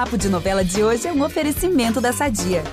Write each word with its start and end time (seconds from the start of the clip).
Papo 0.00 0.16
de 0.16 0.30
Novela 0.30 0.64
de 0.64 0.82
hoje 0.82 1.06
é 1.06 1.12
um 1.12 1.22
oferecimento 1.22 2.00
da 2.00 2.10
Sadia. 2.10 2.64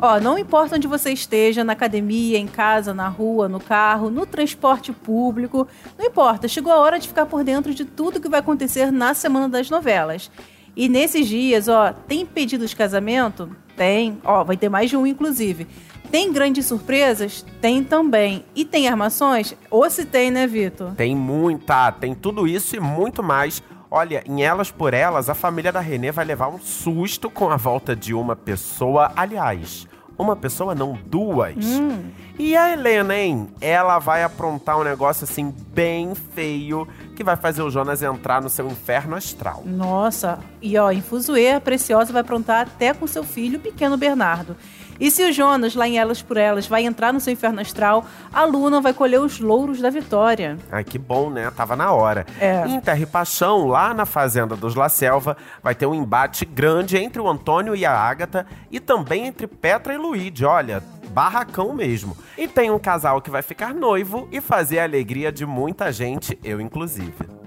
Ó, 0.00 0.18
não 0.20 0.38
importa 0.38 0.76
onde 0.76 0.88
você 0.88 1.12
esteja, 1.12 1.62
na 1.62 1.74
academia, 1.74 2.38
em 2.38 2.46
casa, 2.46 2.94
na 2.94 3.06
rua, 3.06 3.50
no 3.50 3.60
carro, 3.60 4.08
no 4.08 4.24
transporte 4.24 4.92
público, 4.92 5.68
não 5.98 6.06
importa, 6.06 6.48
chegou 6.48 6.72
a 6.72 6.80
hora 6.80 6.98
de 6.98 7.06
ficar 7.06 7.26
por 7.26 7.44
dentro 7.44 7.74
de 7.74 7.84
tudo 7.84 8.18
que 8.18 8.30
vai 8.30 8.40
acontecer 8.40 8.90
na 8.90 9.12
semana 9.12 9.46
das 9.46 9.68
novelas. 9.68 10.30
E 10.74 10.88
nesses 10.88 11.28
dias, 11.28 11.68
ó, 11.68 11.92
tem 11.92 12.24
pedido 12.24 12.66
de 12.66 12.74
casamento? 12.74 13.54
Tem. 13.76 14.18
Ó, 14.24 14.42
vai 14.42 14.56
ter 14.56 14.70
mais 14.70 14.88
de 14.88 14.96
um, 14.96 15.06
inclusive. 15.06 15.66
Tem 16.14 16.32
grandes 16.32 16.66
surpresas? 16.66 17.44
Tem 17.60 17.82
também. 17.82 18.44
E 18.54 18.64
tem 18.64 18.86
armações? 18.86 19.52
Ou 19.68 19.90
se 19.90 20.04
tem, 20.04 20.30
né, 20.30 20.46
Vitor? 20.46 20.92
Tem 20.92 21.12
muita, 21.12 21.90
tem 21.90 22.14
tudo 22.14 22.46
isso 22.46 22.76
e 22.76 22.78
muito 22.78 23.20
mais. 23.20 23.60
Olha, 23.90 24.22
em 24.24 24.40
Elas 24.40 24.70
por 24.70 24.94
Elas, 24.94 25.28
a 25.28 25.34
família 25.34 25.72
da 25.72 25.80
Renê 25.80 26.12
vai 26.12 26.24
levar 26.24 26.46
um 26.46 26.60
susto 26.60 27.28
com 27.28 27.50
a 27.50 27.56
volta 27.56 27.96
de 27.96 28.14
uma 28.14 28.36
pessoa. 28.36 29.10
Aliás, 29.16 29.88
uma 30.16 30.36
pessoa, 30.36 30.72
não 30.72 30.96
duas. 31.06 31.56
Hum. 31.56 32.04
E 32.38 32.56
a 32.56 32.70
Helena, 32.70 33.16
hein? 33.16 33.48
Ela 33.60 33.98
vai 33.98 34.22
aprontar 34.22 34.78
um 34.78 34.84
negócio 34.84 35.24
assim 35.24 35.52
bem 35.74 36.14
feio 36.14 36.86
que 37.16 37.24
vai 37.24 37.36
fazer 37.36 37.62
o 37.62 37.70
Jonas 37.70 38.02
entrar 38.02 38.40
no 38.40 38.48
seu 38.48 38.68
inferno 38.68 39.16
astral. 39.16 39.62
Nossa, 39.66 40.38
e 40.62 40.78
ó, 40.78 40.92
em 40.92 41.02
Fuzuê, 41.02 41.52
a 41.52 41.60
Preciosa 41.60 42.12
vai 42.12 42.22
aprontar 42.22 42.62
até 42.62 42.94
com 42.94 43.06
seu 43.06 43.24
filho, 43.24 43.58
o 43.58 43.62
pequeno 43.62 43.96
Bernardo. 43.96 44.56
E 44.98 45.10
se 45.10 45.22
o 45.22 45.32
Jonas, 45.32 45.74
lá 45.74 45.88
em 45.88 45.98
Elas 45.98 46.22
por 46.22 46.36
Elas, 46.36 46.66
vai 46.66 46.84
entrar 46.84 47.12
no 47.12 47.20
seu 47.20 47.32
inferno 47.32 47.60
astral, 47.60 48.04
a 48.32 48.44
Luna 48.44 48.80
vai 48.80 48.92
colher 48.92 49.20
os 49.20 49.40
louros 49.40 49.80
da 49.80 49.90
vitória. 49.90 50.56
Ai, 50.70 50.84
que 50.84 50.98
bom, 50.98 51.30
né? 51.30 51.50
Tava 51.50 51.74
na 51.76 51.92
hora. 51.92 52.26
É. 52.40 52.66
Em 52.66 52.80
Terra 52.80 53.00
e 53.00 53.06
Paixão, 53.06 53.66
lá 53.66 53.92
na 53.92 54.06
fazenda 54.06 54.56
dos 54.56 54.74
La 54.74 54.88
Selva, 54.88 55.36
vai 55.62 55.74
ter 55.74 55.86
um 55.86 55.94
embate 55.94 56.44
grande 56.44 56.96
entre 56.96 57.20
o 57.20 57.28
Antônio 57.28 57.74
e 57.74 57.84
a 57.84 57.92
Ágata 57.92 58.46
e 58.70 58.80
também 58.80 59.26
entre 59.26 59.46
Petra 59.46 59.94
e 59.94 59.96
Luíde. 59.96 60.44
Olha, 60.44 60.82
barracão 61.10 61.72
mesmo. 61.72 62.16
E 62.36 62.48
tem 62.48 62.70
um 62.70 62.78
casal 62.78 63.20
que 63.20 63.30
vai 63.30 63.42
ficar 63.42 63.72
noivo 63.72 64.28
e 64.32 64.40
fazer 64.40 64.80
a 64.80 64.84
alegria 64.84 65.30
de 65.30 65.46
muita 65.46 65.92
gente, 65.92 66.38
eu 66.42 66.60
inclusive. 66.60 67.43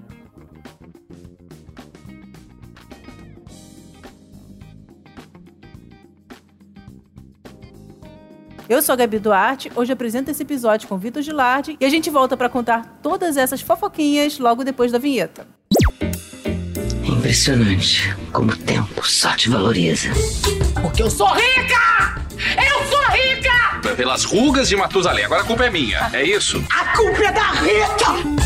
Eu 8.70 8.82
sou 8.82 8.92
a 8.92 8.96
Gabi 8.98 9.18
Duarte, 9.18 9.72
hoje 9.73 9.94
apresento 9.94 10.30
esse 10.30 10.44
episódio 10.44 10.90
com 10.90 10.96
o 10.96 10.98
Vitor 10.98 11.22
Gilardi 11.22 11.78
e 11.80 11.86
a 11.86 11.90
gente 11.90 12.10
volta 12.10 12.36
para 12.36 12.50
contar 12.50 13.00
todas 13.02 13.38
essas 13.38 13.62
fofoquinhas 13.62 14.40
logo 14.40 14.62
depois 14.62 14.92
da 14.92 14.98
vinheta. 14.98 15.48
É 16.02 17.08
impressionante 17.08 18.14
como 18.34 18.52
o 18.52 18.58
tempo 18.58 19.08
só 19.08 19.34
te 19.38 19.50
valoriza. 19.50 20.10
Porque 20.82 21.02
eu 21.02 21.10
sou 21.10 21.28
rica! 21.28 22.22
Eu 22.58 22.86
sou 22.88 23.06
rica! 23.12 23.95
Pelas 23.95 24.26
rugas 24.26 24.68
de 24.68 24.76
Matusalém. 24.76 25.23
Agora 25.23 25.44
a 25.44 25.45
culpa 25.45 25.66
é 25.66 25.70
minha. 25.70 26.10
É 26.12 26.23
isso? 26.23 26.62
A 26.70 26.98
culpa 26.98 27.23
é 27.23 27.32
da 27.32 27.52
Rita! 27.52 28.37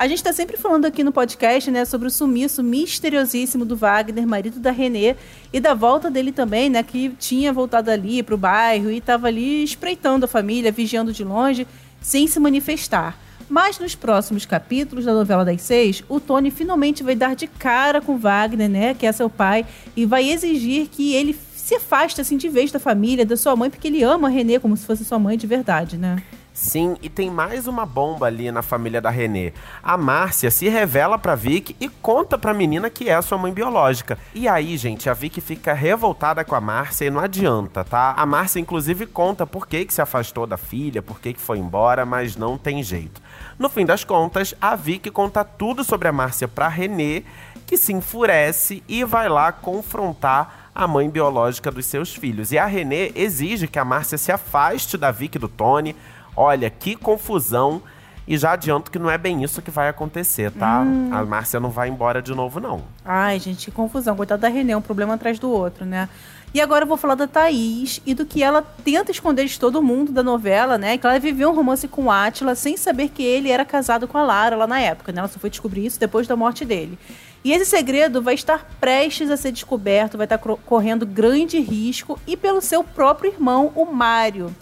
A 0.00 0.08
gente 0.08 0.16
está 0.16 0.32
sempre 0.32 0.56
falando 0.56 0.86
aqui 0.86 1.04
no 1.04 1.12
podcast, 1.12 1.70
né, 1.70 1.84
sobre 1.84 2.08
o 2.08 2.10
sumiço 2.10 2.62
misteriosíssimo 2.62 3.66
do 3.66 3.76
Wagner, 3.76 4.26
marido 4.26 4.58
da 4.58 4.70
Renê, 4.70 5.14
e 5.52 5.60
da 5.60 5.74
volta 5.74 6.10
dele 6.10 6.32
também, 6.32 6.70
né, 6.70 6.82
que 6.82 7.10
tinha 7.18 7.52
voltado 7.52 7.90
ali 7.90 8.22
para 8.22 8.34
o 8.34 8.38
bairro 8.38 8.90
e 8.90 8.96
estava 8.96 9.26
ali 9.26 9.62
espreitando 9.62 10.24
a 10.24 10.26
família, 10.26 10.72
vigiando 10.72 11.12
de 11.12 11.22
longe, 11.22 11.66
sem 12.00 12.26
se 12.26 12.40
manifestar. 12.40 13.18
Mas 13.46 13.78
nos 13.78 13.94
próximos 13.94 14.46
capítulos 14.46 15.04
da 15.04 15.12
novela 15.12 15.44
das 15.44 15.60
seis, 15.60 16.02
o 16.08 16.18
Tony 16.18 16.50
finalmente 16.50 17.02
vai 17.02 17.14
dar 17.14 17.36
de 17.36 17.46
cara 17.46 18.00
com 18.00 18.16
Wagner, 18.16 18.70
né, 18.70 18.94
que 18.94 19.04
é 19.04 19.12
seu 19.12 19.28
pai, 19.28 19.66
e 19.94 20.06
vai 20.06 20.30
exigir 20.30 20.88
que 20.88 21.12
ele 21.12 21.38
se 21.54 21.74
afaste 21.74 22.22
assim 22.22 22.38
de 22.38 22.48
vez 22.48 22.72
da 22.72 22.78
família, 22.78 23.26
da 23.26 23.36
sua 23.36 23.54
mãe, 23.54 23.68
porque 23.68 23.88
ele 23.88 24.02
ama 24.02 24.28
a 24.28 24.30
Renê 24.30 24.58
como 24.58 24.78
se 24.78 24.86
fosse 24.86 25.04
sua 25.04 25.18
mãe 25.18 25.36
de 25.36 25.46
verdade, 25.46 25.98
né? 25.98 26.22
Sim, 26.60 26.98
e 27.00 27.08
tem 27.08 27.30
mais 27.30 27.66
uma 27.66 27.86
bomba 27.86 28.26
ali 28.26 28.52
na 28.52 28.60
família 28.60 29.00
da 29.00 29.08
Renê. 29.08 29.54
A 29.82 29.96
Márcia 29.96 30.50
se 30.50 30.68
revela 30.68 31.16
pra 31.16 31.34
Vicky 31.34 31.74
e 31.80 31.88
conta 31.88 32.36
pra 32.36 32.52
menina 32.52 32.90
que 32.90 33.08
é 33.08 33.20
sua 33.22 33.38
mãe 33.38 33.50
biológica. 33.50 34.18
E 34.34 34.46
aí, 34.46 34.76
gente, 34.76 35.08
a 35.08 35.14
Vicky 35.14 35.40
fica 35.40 35.72
revoltada 35.72 36.44
com 36.44 36.54
a 36.54 36.60
Márcia 36.60 37.06
e 37.06 37.10
não 37.10 37.22
adianta, 37.22 37.82
tá? 37.82 38.12
A 38.14 38.26
Márcia, 38.26 38.60
inclusive, 38.60 39.06
conta 39.06 39.46
por 39.46 39.66
que, 39.66 39.86
que 39.86 39.94
se 39.94 40.02
afastou 40.02 40.46
da 40.46 40.58
filha, 40.58 41.00
por 41.00 41.18
que, 41.18 41.32
que 41.32 41.40
foi 41.40 41.56
embora, 41.56 42.04
mas 42.04 42.36
não 42.36 42.58
tem 42.58 42.82
jeito. 42.82 43.22
No 43.58 43.70
fim 43.70 43.86
das 43.86 44.04
contas, 44.04 44.54
a 44.60 44.76
Vicky 44.76 45.10
conta 45.10 45.42
tudo 45.42 45.82
sobre 45.82 46.08
a 46.08 46.12
Márcia 46.12 46.46
pra 46.46 46.68
Renê, 46.68 47.22
que 47.66 47.78
se 47.78 47.94
enfurece 47.94 48.82
e 48.86 49.02
vai 49.02 49.30
lá 49.30 49.50
confrontar 49.50 50.70
a 50.74 50.86
mãe 50.86 51.08
biológica 51.08 51.70
dos 51.70 51.86
seus 51.86 52.14
filhos. 52.14 52.52
E 52.52 52.58
a 52.58 52.66
Renê 52.66 53.12
exige 53.14 53.66
que 53.66 53.78
a 53.78 53.84
Márcia 53.84 54.18
se 54.18 54.30
afaste 54.30 54.98
da 54.98 55.10
Vicky 55.10 55.38
e 55.38 55.40
do 55.40 55.48
Tony. 55.48 55.96
Olha, 56.36 56.70
que 56.70 56.96
confusão. 56.96 57.82
E 58.28 58.38
já 58.38 58.52
adianto 58.52 58.92
que 58.92 58.98
não 58.98 59.10
é 59.10 59.18
bem 59.18 59.42
isso 59.42 59.60
que 59.60 59.72
vai 59.72 59.88
acontecer, 59.88 60.52
tá? 60.52 60.84
A 61.10 61.24
Márcia 61.24 61.58
não 61.58 61.70
vai 61.70 61.88
embora 61.88 62.22
de 62.22 62.32
novo, 62.32 62.60
não. 62.60 62.82
Ai, 63.04 63.40
gente, 63.40 63.64
que 63.64 63.70
confusão. 63.72 64.14
Coitada 64.14 64.42
da 64.42 64.48
Renê, 64.48 64.72
um 64.74 64.80
problema 64.80 65.14
atrás 65.14 65.36
do 65.38 65.50
outro, 65.50 65.84
né? 65.84 66.08
E 66.52 66.60
agora 66.60 66.84
eu 66.84 66.88
vou 66.88 66.96
falar 66.96 67.14
da 67.14 67.26
Thaís 67.26 68.00
e 68.04 68.12
do 68.12 68.26
que 68.26 68.42
ela 68.42 68.62
tenta 68.84 69.10
esconder 69.10 69.46
de 69.46 69.58
todo 69.58 69.82
mundo 69.82 70.12
da 70.12 70.22
novela, 70.22 70.76
né? 70.76 70.98
Que 70.98 71.06
ela 71.06 71.18
viveu 71.18 71.50
um 71.50 71.54
romance 71.54 71.88
com 71.88 72.04
o 72.04 72.10
Átila 72.10 72.54
sem 72.54 72.76
saber 72.76 73.08
que 73.08 73.22
ele 73.22 73.50
era 73.50 73.64
casado 73.64 74.06
com 74.06 74.18
a 74.18 74.22
Lara 74.22 74.56
lá 74.56 74.66
na 74.66 74.80
época, 74.80 75.12
né? 75.12 75.20
Ela 75.20 75.28
só 75.28 75.38
foi 75.38 75.50
descobrir 75.50 75.86
isso 75.86 75.98
depois 75.98 76.26
da 76.26 76.36
morte 76.36 76.64
dele. 76.64 76.98
E 77.44 77.52
esse 77.52 77.64
segredo 77.64 78.20
vai 78.20 78.34
estar 78.34 78.64
prestes 78.80 79.30
a 79.30 79.36
ser 79.36 79.52
descoberto, 79.52 80.18
vai 80.18 80.26
estar 80.26 80.38
correndo 80.38 81.06
grande 81.06 81.58
risco 81.58 82.18
e 82.26 82.36
pelo 82.36 82.60
seu 82.60 82.84
próprio 82.84 83.32
irmão, 83.32 83.72
o 83.74 83.86
Mário. 83.86 84.54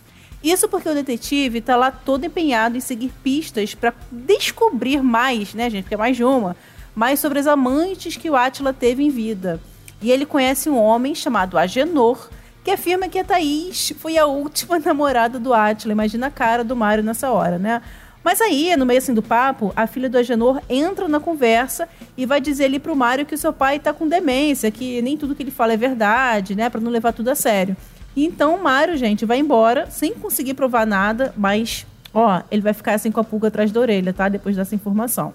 Isso 0.43 0.69
porque 0.69 0.89
o 0.89 0.95
detetive 0.95 1.59
está 1.59 1.77
lá 1.77 1.91
todo 1.91 2.25
empenhado 2.25 2.77
em 2.77 2.81
seguir 2.81 3.13
pistas 3.23 3.75
para 3.75 3.93
descobrir 4.11 5.03
mais, 5.03 5.53
né, 5.55 5.69
gente? 5.69 5.85
Porque 5.85 5.95
é 5.95 5.99
mais 5.99 6.17
de 6.17 6.25
uma. 6.25 6.57
Mais 6.95 7.19
sobre 7.19 7.41
as 7.41 7.47
amantes 7.47 8.17
que 8.17 8.31
o 8.31 8.37
Átila 8.37 8.73
teve 8.73 9.03
em 9.03 9.11
vida. 9.11 9.61
E 10.01 10.11
ele 10.11 10.25
conhece 10.25 10.71
um 10.71 10.79
homem 10.79 11.15
chamado 11.15 11.59
Agenor, 11.59 12.29
que 12.63 12.71
afirma 12.71 13.09
que 13.09 13.19
a 13.19 13.25
Thaís 13.25 13.93
foi 13.99 14.17
a 14.17 14.27
última 14.27 14.79
namorada 14.81 15.41
do 15.41 15.53
Átila. 15.53 15.93
Imagina 15.93 16.29
a 16.29 16.31
cara 16.31 16.63
do 16.63 16.77
Mário 16.77 17.03
nessa 17.03 17.31
hora, 17.31 17.59
né? 17.59 17.83
Mas 18.23 18.41
aí, 18.41 18.77
no 18.77 18.85
meio 18.85 18.99
assim 18.99 19.15
do 19.15 19.23
papo, 19.23 19.73
a 19.75 19.87
filha 19.87 20.09
do 20.09 20.19
Agenor 20.19 20.61
entra 20.69 21.09
na 21.09 21.19
conversa 21.19 21.89
e 22.17 22.27
vai 22.27 22.41
dizer 22.41 22.67
ali 22.67 22.79
pro 22.79 22.95
Mário 22.95 23.25
que 23.25 23.35
o 23.35 23.39
seu 23.39 23.53
pai 23.53 23.79
tá 23.79 23.93
com 23.93 24.07
demência, 24.07 24.71
que 24.71 25.01
nem 25.03 25.17
tudo 25.17 25.35
que 25.35 25.43
ele 25.43 25.51
fala 25.51 25.73
é 25.73 25.77
verdade, 25.77 26.55
né? 26.55 26.69
Pra 26.69 26.81
não 26.81 26.91
levar 26.91 27.13
tudo 27.13 27.29
a 27.29 27.35
sério. 27.35 27.77
Então 28.25 28.55
o 28.55 28.63
Mário, 28.63 28.97
gente, 28.97 29.25
vai 29.25 29.39
embora 29.39 29.91
sem 29.91 30.15
conseguir 30.15 30.55
provar 30.55 30.87
nada, 30.87 31.33
mas, 31.37 31.87
ó, 32.13 32.43
ele 32.51 32.63
vai 32.63 32.73
ficar 32.73 32.95
assim 32.95 33.11
com 33.11 33.21
a 33.21 33.25
pulga 33.25 33.49
atrás 33.49 33.71
da 33.71 33.81
orelha, 33.81 34.13
tá? 34.13 34.29
Depois 34.29 34.57
dessa 34.57 34.75
informação. 34.75 35.35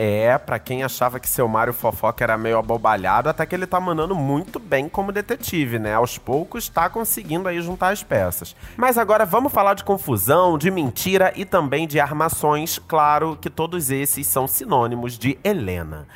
É, 0.00 0.38
pra 0.38 0.60
quem 0.60 0.84
achava 0.84 1.18
que 1.18 1.28
seu 1.28 1.48
Mário 1.48 1.72
Fofoca 1.72 2.22
era 2.22 2.38
meio 2.38 2.56
abobalhado, 2.56 3.28
até 3.28 3.44
que 3.44 3.52
ele 3.52 3.66
tá 3.66 3.80
mandando 3.80 4.14
muito 4.14 4.60
bem 4.60 4.88
como 4.88 5.10
detetive, 5.10 5.76
né? 5.76 5.94
Aos 5.94 6.16
poucos 6.16 6.68
tá 6.68 6.88
conseguindo 6.88 7.48
aí 7.48 7.60
juntar 7.60 7.88
as 7.88 8.04
peças. 8.04 8.54
Mas 8.76 8.96
agora 8.96 9.26
vamos 9.26 9.52
falar 9.52 9.74
de 9.74 9.82
confusão, 9.82 10.56
de 10.56 10.70
mentira 10.70 11.32
e 11.34 11.44
também 11.44 11.84
de 11.84 11.98
armações. 11.98 12.78
Claro 12.78 13.36
que 13.40 13.50
todos 13.50 13.90
esses 13.90 14.24
são 14.28 14.46
sinônimos 14.46 15.18
de 15.18 15.36
Helena. 15.42 16.06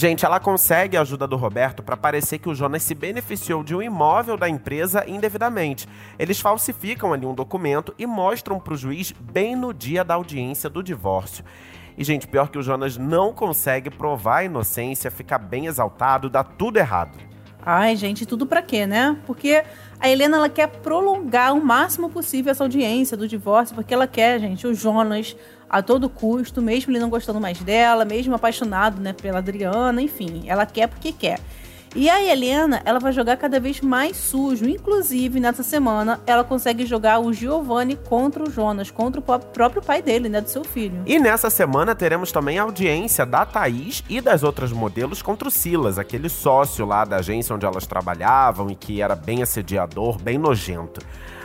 Gente, 0.00 0.24
ela 0.24 0.40
consegue 0.40 0.96
a 0.96 1.02
ajuda 1.02 1.26
do 1.26 1.36
Roberto 1.36 1.82
para 1.82 1.94
parecer 1.94 2.38
que 2.38 2.48
o 2.48 2.54
Jonas 2.54 2.82
se 2.82 2.94
beneficiou 2.94 3.62
de 3.62 3.74
um 3.74 3.82
imóvel 3.82 4.34
da 4.34 4.48
empresa 4.48 5.04
indevidamente. 5.06 5.86
Eles 6.18 6.40
falsificam 6.40 7.12
ali 7.12 7.26
um 7.26 7.34
documento 7.34 7.94
e 7.98 8.06
mostram 8.06 8.58
para 8.58 8.72
o 8.72 8.76
juiz 8.78 9.12
bem 9.12 9.54
no 9.54 9.74
dia 9.74 10.02
da 10.02 10.14
audiência 10.14 10.70
do 10.70 10.82
divórcio. 10.82 11.44
E, 11.98 12.02
gente, 12.02 12.26
pior 12.26 12.48
que 12.48 12.56
o 12.56 12.62
Jonas 12.62 12.96
não 12.96 13.34
consegue 13.34 13.90
provar 13.90 14.38
a 14.38 14.44
inocência, 14.44 15.10
fica 15.10 15.36
bem 15.36 15.66
exaltado, 15.66 16.30
dá 16.30 16.42
tudo 16.42 16.78
errado. 16.78 17.18
Ai, 17.62 17.94
gente, 17.94 18.24
tudo 18.24 18.46
pra 18.46 18.62
quê, 18.62 18.86
né? 18.86 19.18
Porque 19.26 19.62
a 19.98 20.08
Helena 20.08 20.38
ela 20.38 20.48
quer 20.48 20.66
prolongar 20.66 21.52
o 21.52 21.62
máximo 21.62 22.08
possível 22.08 22.50
essa 22.50 22.64
audiência 22.64 23.18
do 23.18 23.28
divórcio, 23.28 23.74
porque 23.74 23.92
ela 23.92 24.06
quer, 24.06 24.40
gente, 24.40 24.66
o 24.66 24.74
Jonas 24.74 25.36
a 25.70 25.80
todo 25.80 26.08
custo, 26.08 26.60
mesmo 26.60 26.90
ele 26.90 26.98
não 26.98 27.08
gostando 27.08 27.40
mais 27.40 27.60
dela, 27.60 28.04
mesmo 28.04 28.34
apaixonado, 28.34 29.00
né, 29.00 29.12
pela 29.12 29.38
Adriana, 29.38 30.02
enfim, 30.02 30.42
ela 30.46 30.66
quer 30.66 30.88
porque 30.88 31.12
quer. 31.12 31.38
E 31.94 32.08
a 32.08 32.22
Helena, 32.22 32.80
ela 32.84 33.00
vai 33.00 33.12
jogar 33.12 33.36
cada 33.36 33.58
vez 33.58 33.80
mais 33.80 34.16
sujo. 34.16 34.68
Inclusive, 34.68 35.40
nessa 35.40 35.64
semana, 35.64 36.20
ela 36.24 36.44
consegue 36.44 36.86
jogar 36.86 37.18
o 37.18 37.32
Giovanni 37.32 37.96
contra 37.96 38.44
o 38.44 38.50
Jonas, 38.50 38.92
contra 38.92 39.18
o 39.20 39.22
pró- 39.24 39.40
próprio 39.40 39.82
pai 39.82 40.00
dele, 40.00 40.28
né, 40.28 40.40
do 40.40 40.48
seu 40.48 40.62
filho. 40.62 41.02
E 41.04 41.18
nessa 41.18 41.50
semana 41.50 41.92
teremos 41.92 42.30
também 42.30 42.60
a 42.60 42.62
audiência 42.62 43.26
da 43.26 43.44
Thaís 43.44 44.04
e 44.08 44.20
das 44.20 44.44
outras 44.44 44.70
modelos 44.70 45.20
contra 45.20 45.48
o 45.48 45.50
Silas, 45.50 45.98
aquele 45.98 46.28
sócio 46.28 46.86
lá 46.86 47.04
da 47.04 47.16
agência 47.16 47.56
onde 47.56 47.66
elas 47.66 47.88
trabalhavam 47.88 48.70
e 48.70 48.76
que 48.76 49.02
era 49.02 49.16
bem 49.16 49.42
assediador, 49.42 50.16
bem 50.22 50.38
nojento. 50.38 51.00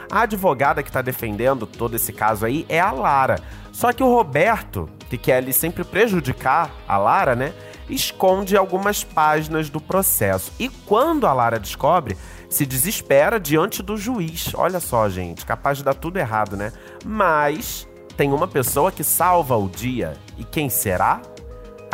A 0.10 0.22
advogada 0.22 0.84
que 0.84 0.92
tá 0.92 1.02
defendendo 1.02 1.66
todo 1.66 1.96
esse 1.96 2.14
caso 2.14 2.46
aí 2.46 2.66
é 2.70 2.80
a 2.80 2.92
Lara. 2.92 3.40
Só 3.72 3.92
que 3.92 4.04
o 4.04 4.14
Roberto, 4.14 4.90
que 5.10 5.18
quer 5.18 5.38
ali 5.38 5.52
sempre 5.52 5.84
prejudicar 5.84 6.72
a 6.88 6.98
Lara, 6.98 7.36
né? 7.36 7.54
Esconde 7.90 8.58
algumas 8.58 9.04
páginas 9.04 9.70
do 9.70 9.80
processo. 9.80 10.52
E 10.60 10.70
quando 10.70 11.28
a 11.28 11.34
Lara 11.34 11.60
descobre, 11.60 12.18
se 12.50 12.66
desespera 12.66 13.40
diante 13.40 13.84
do 13.84 13.98
juiz. 13.98 14.52
Olha 14.56 14.80
só, 14.80 15.10
gente, 15.10 15.46
capaz 15.46 15.78
de 15.78 15.84
dar 15.84 15.94
tudo 15.94 16.18
errado, 16.18 16.56
né? 16.56 16.72
Mas 17.04 17.88
tem 18.16 18.32
uma 18.32 18.48
pessoa 18.48 18.92
que 18.92 19.04
salva 19.04 19.58
o 19.58 19.68
dia. 19.68 20.14
E 20.38 20.44
quem 20.44 20.70
será? 20.70 21.22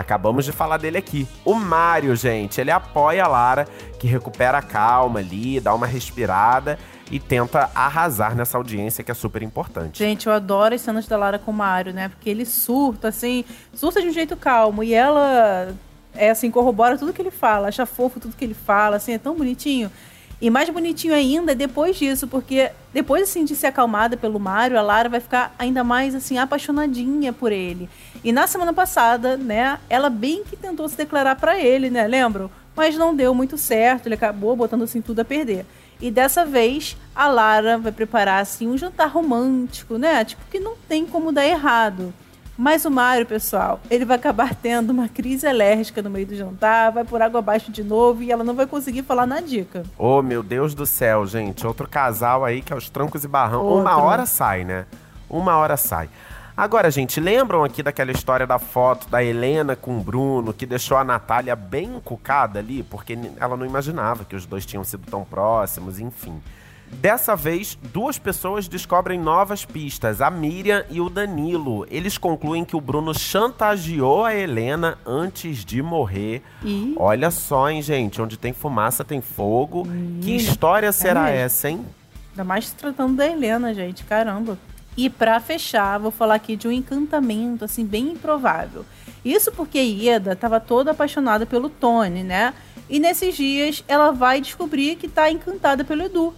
Acabamos 0.01 0.43
de 0.45 0.51
falar 0.51 0.77
dele 0.77 0.97
aqui. 0.97 1.27
O 1.45 1.53
Mário, 1.53 2.15
gente, 2.15 2.59
ele 2.59 2.71
apoia 2.71 3.23
a 3.23 3.27
Lara, 3.27 3.67
que 3.99 4.07
recupera 4.07 4.57
a 4.57 4.61
calma 4.61 5.19
ali, 5.19 5.59
dá 5.59 5.73
uma 5.73 5.85
respirada 5.85 6.77
e 7.11 7.19
tenta 7.19 7.69
arrasar 7.75 8.35
nessa 8.35 8.57
audiência 8.57 9.03
que 9.03 9.11
é 9.11 9.13
super 9.13 9.43
importante. 9.43 9.99
Gente, 9.99 10.27
eu 10.27 10.33
adoro 10.33 10.73
as 10.73 10.81
cenas 10.81 11.07
da 11.07 11.17
Lara 11.17 11.37
com 11.37 11.51
o 11.51 11.53
Mário, 11.53 11.93
né? 11.93 12.09
Porque 12.09 12.29
ele 12.29 12.45
surta, 12.45 13.09
assim, 13.09 13.45
surta 13.73 14.01
de 14.01 14.07
um 14.07 14.13
jeito 14.13 14.35
calmo. 14.35 14.83
E 14.83 14.93
ela, 14.93 15.73
é 16.15 16.29
assim, 16.29 16.49
corrobora 16.49 16.97
tudo 16.97 17.13
que 17.13 17.21
ele 17.21 17.31
fala, 17.31 17.67
acha 17.67 17.85
fofo 17.85 18.19
tudo 18.19 18.35
que 18.35 18.43
ele 18.43 18.53
fala, 18.53 18.95
assim, 18.95 19.13
é 19.13 19.17
tão 19.17 19.35
bonitinho. 19.35 19.91
E 20.41 20.49
mais 20.49 20.67
bonitinho 20.69 21.13
ainda 21.13 21.53
depois 21.53 21.95
disso, 21.95 22.27
porque 22.27 22.71
depois 22.91 23.23
assim 23.23 23.45
de 23.45 23.55
ser 23.55 23.67
acalmada 23.67 24.17
pelo 24.17 24.39
Mário, 24.39 24.77
a 24.77 24.81
Lara 24.81 25.07
vai 25.07 25.19
ficar 25.19 25.53
ainda 25.59 25.83
mais 25.83 26.15
assim 26.15 26.39
apaixonadinha 26.39 27.31
por 27.31 27.51
ele. 27.51 27.87
E 28.23 28.31
na 28.31 28.47
semana 28.47 28.73
passada, 28.73 29.37
né, 29.37 29.77
ela 29.87 30.09
bem 30.09 30.43
que 30.43 30.57
tentou 30.57 30.89
se 30.89 30.97
declarar 30.97 31.35
para 31.35 31.59
ele, 31.59 31.91
né, 31.91 32.07
lembram? 32.07 32.49
Mas 32.75 32.97
não 32.97 33.15
deu 33.15 33.35
muito 33.35 33.55
certo, 33.55 34.07
ele 34.07 34.15
acabou 34.15 34.55
botando 34.55 34.81
assim 34.81 34.99
tudo 34.99 35.19
a 35.19 35.25
perder. 35.25 35.63
E 36.01 36.09
dessa 36.09 36.43
vez 36.43 36.97
a 37.15 37.27
Lara 37.27 37.77
vai 37.77 37.91
preparar 37.91 38.41
assim 38.41 38.67
um 38.67 38.77
jantar 38.77 39.09
romântico, 39.09 39.99
né? 39.99 40.25
Tipo 40.25 40.41
que 40.49 40.59
não 40.59 40.73
tem 40.89 41.05
como 41.05 41.31
dar 41.31 41.45
errado. 41.45 42.11
Mas 42.61 42.85
o 42.85 42.91
Mário, 42.91 43.25
pessoal, 43.25 43.79
ele 43.89 44.05
vai 44.05 44.17
acabar 44.17 44.53
tendo 44.53 44.91
uma 44.91 45.09
crise 45.09 45.47
alérgica 45.47 45.99
no 45.99 46.11
meio 46.11 46.27
do 46.27 46.35
jantar, 46.35 46.91
vai 46.91 47.03
por 47.03 47.19
água 47.19 47.39
abaixo 47.39 47.71
de 47.71 47.83
novo 47.83 48.21
e 48.21 48.31
ela 48.31 48.43
não 48.43 48.53
vai 48.53 48.67
conseguir 48.67 49.01
falar 49.01 49.25
na 49.25 49.41
dica. 49.41 49.81
Oh, 49.97 50.21
meu 50.21 50.43
Deus 50.43 50.75
do 50.75 50.85
céu, 50.85 51.25
gente. 51.25 51.65
Outro 51.65 51.89
casal 51.89 52.45
aí 52.45 52.61
que 52.61 52.71
é 52.71 52.75
os 52.75 52.87
trancos 52.87 53.23
e 53.23 53.27
barrão. 53.27 53.65
Outro. 53.65 53.81
Uma 53.81 53.97
hora 53.97 54.27
sai, 54.27 54.63
né? 54.63 54.85
Uma 55.27 55.57
hora 55.57 55.75
sai. 55.75 56.07
Agora, 56.55 56.91
gente, 56.91 57.19
lembram 57.19 57.63
aqui 57.63 57.81
daquela 57.81 58.11
história 58.11 58.45
da 58.45 58.59
foto 58.59 59.09
da 59.09 59.23
Helena 59.23 59.75
com 59.75 59.97
o 59.97 59.99
Bruno, 59.99 60.53
que 60.53 60.67
deixou 60.67 60.97
a 60.97 61.03
Natália 61.03 61.55
bem 61.55 61.95
encucada 61.95 62.59
ali, 62.59 62.83
porque 62.83 63.17
ela 63.39 63.57
não 63.57 63.65
imaginava 63.65 64.23
que 64.23 64.35
os 64.35 64.45
dois 64.45 64.67
tinham 64.67 64.83
sido 64.83 65.09
tão 65.09 65.23
próximos, 65.23 65.99
enfim. 65.99 66.39
Dessa 66.93 67.35
vez, 67.35 67.77
duas 67.91 68.19
pessoas 68.19 68.67
descobrem 68.67 69.19
novas 69.19 69.65
pistas, 69.65 70.21
a 70.21 70.29
Miriam 70.29 70.85
e 70.89 71.01
o 71.01 71.09
Danilo. 71.09 71.87
Eles 71.89 72.17
concluem 72.17 72.63
que 72.63 72.75
o 72.75 72.81
Bruno 72.81 73.17
chantageou 73.17 74.23
a 74.25 74.35
Helena 74.35 74.97
antes 75.05 75.65
de 75.65 75.81
morrer. 75.81 76.43
E 76.63 76.93
Olha 76.97 77.31
só, 77.31 77.69
hein, 77.69 77.81
gente, 77.81 78.21
onde 78.21 78.37
tem 78.37 78.53
fumaça 78.53 79.03
tem 79.03 79.21
fogo. 79.21 79.87
Que 80.21 80.35
história 80.35 80.91
será 80.91 81.23
mesmo. 81.23 81.37
essa, 81.37 81.69
hein? 81.69 81.85
ainda 82.31 82.43
mais 82.43 82.67
se 82.67 82.75
tratando 82.75 83.15
da 83.15 83.27
Helena, 83.27 83.73
gente, 83.73 84.03
caramba. 84.03 84.57
E 84.97 85.09
pra 85.09 85.39
fechar, 85.39 85.97
vou 85.99 86.11
falar 86.11 86.35
aqui 86.35 86.55
de 86.55 86.67
um 86.67 86.71
encantamento 86.71 87.63
assim 87.63 87.85
bem 87.85 88.11
improvável. 88.11 88.85
Isso 89.23 89.51
porque 89.51 89.79
Ieda 89.79 90.33
estava 90.33 90.59
toda 90.59 90.91
apaixonada 90.91 91.45
pelo 91.45 91.69
Tony, 91.69 92.23
né? 92.23 92.53
E 92.89 92.99
nesses 92.99 93.35
dias 93.35 93.83
ela 93.87 94.11
vai 94.11 94.41
descobrir 94.41 94.95
que 94.97 95.07
tá 95.07 95.31
encantada 95.31 95.83
pelo 95.85 96.03
Edu. 96.03 96.33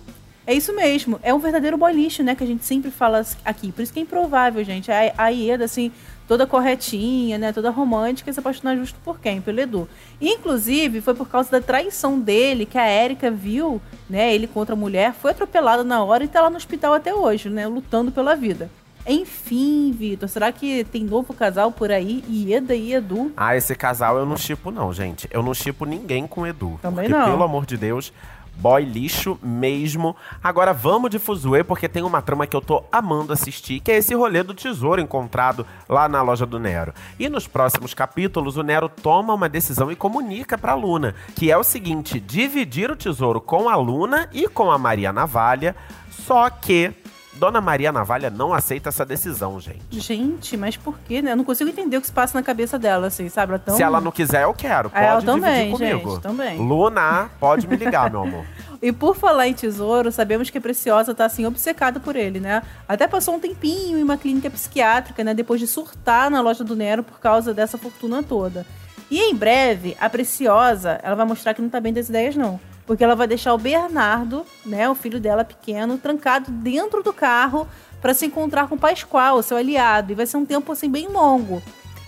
É 0.45 0.53
isso 0.53 0.75
mesmo, 0.75 1.19
é 1.23 1.33
um 1.33 1.39
verdadeiro 1.39 1.77
boliche, 1.77 2.21
né? 2.21 2.35
Que 2.35 2.43
a 2.43 2.47
gente 2.47 2.65
sempre 2.65 2.91
fala 2.91 3.25
aqui. 3.45 3.71
Por 3.71 3.81
isso 3.81 3.93
que 3.93 3.99
é 3.99 4.01
improvável, 4.01 4.63
gente. 4.63 4.91
A, 4.91 5.13
a 5.17 5.27
Ieda, 5.29 5.63
assim, 5.63 5.91
toda 6.27 6.45
corretinha, 6.45 7.37
né? 7.37 7.53
Toda 7.53 7.69
romântica, 7.69 8.31
se 8.31 8.39
apaixonar 8.39 8.75
justo 8.75 8.99
por 9.05 9.19
quem? 9.19 9.39
Pelo 9.39 9.61
Edu. 9.61 9.89
Inclusive, 10.19 10.99
foi 10.99 11.13
por 11.13 11.29
causa 11.29 11.49
da 11.49 11.61
traição 11.61 12.19
dele 12.19 12.65
que 12.65 12.77
a 12.77 12.85
Érica 12.85 13.31
viu, 13.31 13.81
né? 14.09 14.33
Ele 14.33 14.47
contra 14.47 14.75
a 14.75 14.77
mulher, 14.77 15.13
foi 15.13 15.31
atropelada 15.31 15.83
na 15.83 16.03
hora 16.03 16.25
e 16.25 16.27
tá 16.27 16.41
lá 16.41 16.49
no 16.49 16.57
hospital 16.57 16.93
até 16.93 17.13
hoje, 17.13 17.49
né? 17.49 17.65
Lutando 17.65 18.11
pela 18.11 18.35
vida. 18.35 18.69
Enfim, 19.05 19.91
Vitor, 19.91 20.29
será 20.29 20.51
que 20.51 20.85
tem 20.85 21.03
novo 21.03 21.33
casal 21.33 21.71
por 21.71 21.91
aí? 21.91 22.23
Ieda 22.29 22.73
e 22.73 22.93
Edu? 22.93 23.33
Ah, 23.35 23.55
esse 23.55 23.75
casal 23.75 24.17
eu 24.17 24.25
não 24.25 24.37
chipo 24.37 24.71
não, 24.71 24.93
gente. 24.93 25.27
Eu 25.29 25.43
não 25.43 25.53
chipo 25.53 25.85
ninguém 25.85 26.25
com 26.25 26.47
Edu. 26.47 26.79
Também 26.81 27.09
porque, 27.09 27.19
não. 27.19 27.31
pelo 27.31 27.43
amor 27.43 27.65
de 27.65 27.75
Deus, 27.75 28.13
boy 28.55 28.83
lixo 28.83 29.37
mesmo. 29.41 30.15
Agora 30.43 30.73
vamos 30.73 31.09
de 31.09 31.19
Fuzue, 31.19 31.63
porque 31.63 31.89
tem 31.89 32.03
uma 32.03 32.21
trama 32.21 32.47
que 32.47 32.55
eu 32.55 32.61
tô 32.61 32.83
amando 32.91 33.33
assistir, 33.33 33.79
que 33.79 33.91
é 33.91 33.97
esse 33.97 34.13
rolê 34.13 34.43
do 34.43 34.53
tesouro 34.53 35.01
encontrado 35.01 35.65
lá 35.87 36.07
na 36.07 36.21
loja 36.21 36.45
do 36.45 36.59
Nero. 36.59 36.93
E 37.19 37.29
nos 37.29 37.47
próximos 37.47 37.93
capítulos, 37.93 38.57
o 38.57 38.63
Nero 38.63 38.89
toma 38.89 39.33
uma 39.33 39.49
decisão 39.49 39.91
e 39.91 39.95
comunica 39.95 40.57
pra 40.57 40.73
Luna, 40.75 41.15
que 41.35 41.51
é 41.51 41.57
o 41.57 41.63
seguinte, 41.63 42.19
dividir 42.19 42.89
o 42.89 42.95
tesouro 42.95 43.41
com 43.41 43.69
a 43.69 43.75
Luna 43.75 44.29
e 44.31 44.47
com 44.47 44.71
a 44.71 44.77
Maria 44.77 45.11
Navalha, 45.11 45.75
só 46.09 46.49
que... 46.49 46.93
Dona 47.35 47.59
Maria 47.59 47.91
Navalha 47.91 48.29
não 48.29 48.53
aceita 48.53 48.89
essa 48.89 49.05
decisão, 49.05 49.59
gente. 49.59 49.81
Gente, 49.91 50.55
mas 50.55 50.77
por 50.77 50.97
quê, 50.99 51.21
né? 51.21 51.31
Eu 51.31 51.35
não 51.35 51.43
consigo 51.43 51.69
entender 51.69 51.97
o 51.97 52.01
que 52.01 52.07
se 52.07 52.13
passa 52.13 52.37
na 52.37 52.43
cabeça 52.43 52.77
dela, 52.77 53.07
assim, 53.07 53.27
sabe? 53.27 53.51
Ela 53.53 53.59
tão... 53.59 53.75
Se 53.75 53.83
ela 53.83 53.99
não 53.99 54.11
quiser, 54.11 54.43
eu 54.43 54.53
quero. 54.53 54.89
Pode 54.89 55.03
Ah, 55.03 55.07
ela 55.07 55.19
dividir 55.19 55.41
também, 55.41 55.71
comigo. 55.71 56.11
gente, 56.11 56.21
também. 56.21 56.57
Luna, 56.59 57.29
pode 57.39 57.67
me 57.67 57.75
ligar, 57.75 58.09
meu 58.09 58.21
amor. 58.23 58.45
E 58.83 58.91
por 58.91 59.15
falar 59.15 59.47
em 59.47 59.53
tesouro, 59.53 60.11
sabemos 60.11 60.49
que 60.49 60.57
a 60.57 60.61
Preciosa 60.61 61.15
tá 61.15 61.23
assim 61.23 61.45
obcecada 61.45 62.01
por 62.01 62.17
ele, 62.17 62.41
né? 62.41 62.61
Até 62.85 63.07
passou 63.07 63.33
um 63.35 63.39
tempinho 63.39 63.97
em 63.97 64.03
uma 64.03 64.17
clínica 64.17 64.49
psiquiátrica, 64.49 65.23
né, 65.23 65.33
depois 65.33 65.61
de 65.61 65.67
surtar 65.67 66.29
na 66.29 66.41
loja 66.41 66.65
do 66.65 66.75
Nero 66.75 67.01
por 67.01 67.17
causa 67.17 67.53
dessa 67.53 67.77
fortuna 67.77 68.21
toda. 68.21 68.65
E 69.09 69.21
em 69.21 69.33
breve, 69.33 69.95
a 70.01 70.09
Preciosa, 70.09 70.99
ela 71.01 71.15
vai 71.15 71.25
mostrar 71.25 71.53
que 71.53 71.61
não 71.61 71.69
tá 71.69 71.79
bem 71.79 71.93
das 71.93 72.09
ideias 72.09 72.35
não, 72.35 72.59
porque 72.85 73.03
ela 73.03 73.15
vai 73.15 73.27
deixar 73.27 73.53
o 73.53 73.57
Bernardo, 73.57 74.45
né, 74.65 74.89
o 74.89 74.95
filho 74.95 75.19
dela 75.19 75.45
pequeno, 75.45 75.97
trancado 75.97 76.51
dentro 76.51 77.01
do 77.01 77.13
carro 77.13 77.67
para 78.01 78.13
se 78.13 78.25
encontrar 78.25 78.67
com 78.67 78.75
o 78.75 78.79
Pascoal, 78.79 79.41
seu 79.41 79.55
aliado, 79.57 80.11
e 80.11 80.15
vai 80.15 80.25
ser 80.25 80.37
um 80.37 80.45
tempo 80.45 80.71
assim 80.71 80.89
bem 80.89 81.07
longo. 81.07 81.61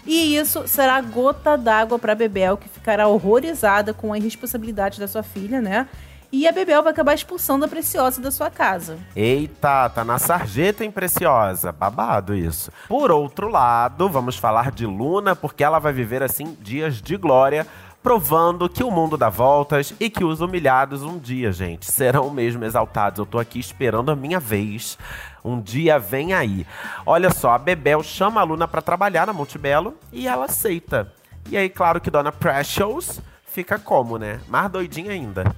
E 0.06 0.36
isso 0.36 0.68
será 0.68 0.96
a 0.96 1.02
gota 1.02 1.58
d'água 1.58 1.98
para 1.98 2.14
Bebel, 2.14 2.58
que 2.58 2.70
ficará 2.70 3.08
horrorizada 3.08 3.94
com 3.94 4.14
a 4.14 4.18
irresponsabilidade 4.18 5.00
da 5.00 5.08
sua 5.08 5.24
filha, 5.24 5.62
né? 5.62 5.88
E 6.32 6.48
a 6.48 6.52
Bebel 6.52 6.84
vai 6.84 6.92
acabar 6.92 7.14
expulsando 7.14 7.66
a 7.66 7.68
Preciosa 7.68 8.22
da 8.22 8.30
sua 8.30 8.50
casa. 8.50 8.98
Eita, 9.16 9.90
tá 9.90 10.04
na 10.04 10.20
sarjeta, 10.20 10.84
hein, 10.84 10.92
preciosa? 10.92 11.72
Babado 11.72 12.36
isso. 12.36 12.72
Por 12.90 13.10
outro 13.10 13.48
lado, 13.48 14.10
vamos 14.10 14.36
falar 14.36 14.70
de 14.70 14.86
Luna, 14.86 15.36
porque 15.36 15.64
ela 15.64 15.80
vai 15.80 15.94
viver, 15.94 16.22
assim, 16.22 16.58
dias 16.60 17.02
de 17.02 17.16
glória, 17.16 17.66
provando 18.06 18.70
que 18.70 18.84
o 18.84 18.92
mundo 18.92 19.18
dá 19.18 19.30
voltas 19.30 19.92
e 20.00 20.12
que 20.12 20.24
os 20.24 20.40
humilhados 20.40 21.02
um 21.02 21.18
dia, 21.18 21.52
gente, 21.52 21.92
serão 21.92 22.30
mesmo 22.30 22.64
exaltados. 22.64 23.18
Eu 23.18 23.26
tô 23.26 23.40
aqui 23.40 23.58
esperando 23.58 24.12
a 24.12 24.16
minha 24.16 24.40
vez. 24.40 24.96
Um 25.44 25.60
dia 25.60 25.98
vem 25.98 26.32
aí. 26.32 26.68
Olha 27.04 27.32
só, 27.32 27.54
a 27.54 27.58
Bebel 27.58 28.04
chama 28.04 28.40
a 28.40 28.44
Luna 28.44 28.68
pra 28.68 28.80
trabalhar 28.80 29.26
na 29.26 29.34
Montebello 29.34 29.96
e 30.14 30.28
ela 30.28 30.46
aceita. 30.46 31.12
E 31.50 31.58
aí, 31.58 31.68
claro 31.68 32.00
que 32.00 32.12
Dona 32.12 32.32
Precious 32.32 33.20
fica 33.44 33.80
como, 33.80 34.20
né? 34.20 34.40
Mais 34.48 34.70
doidinha 34.70 35.12
ainda. 35.12 35.56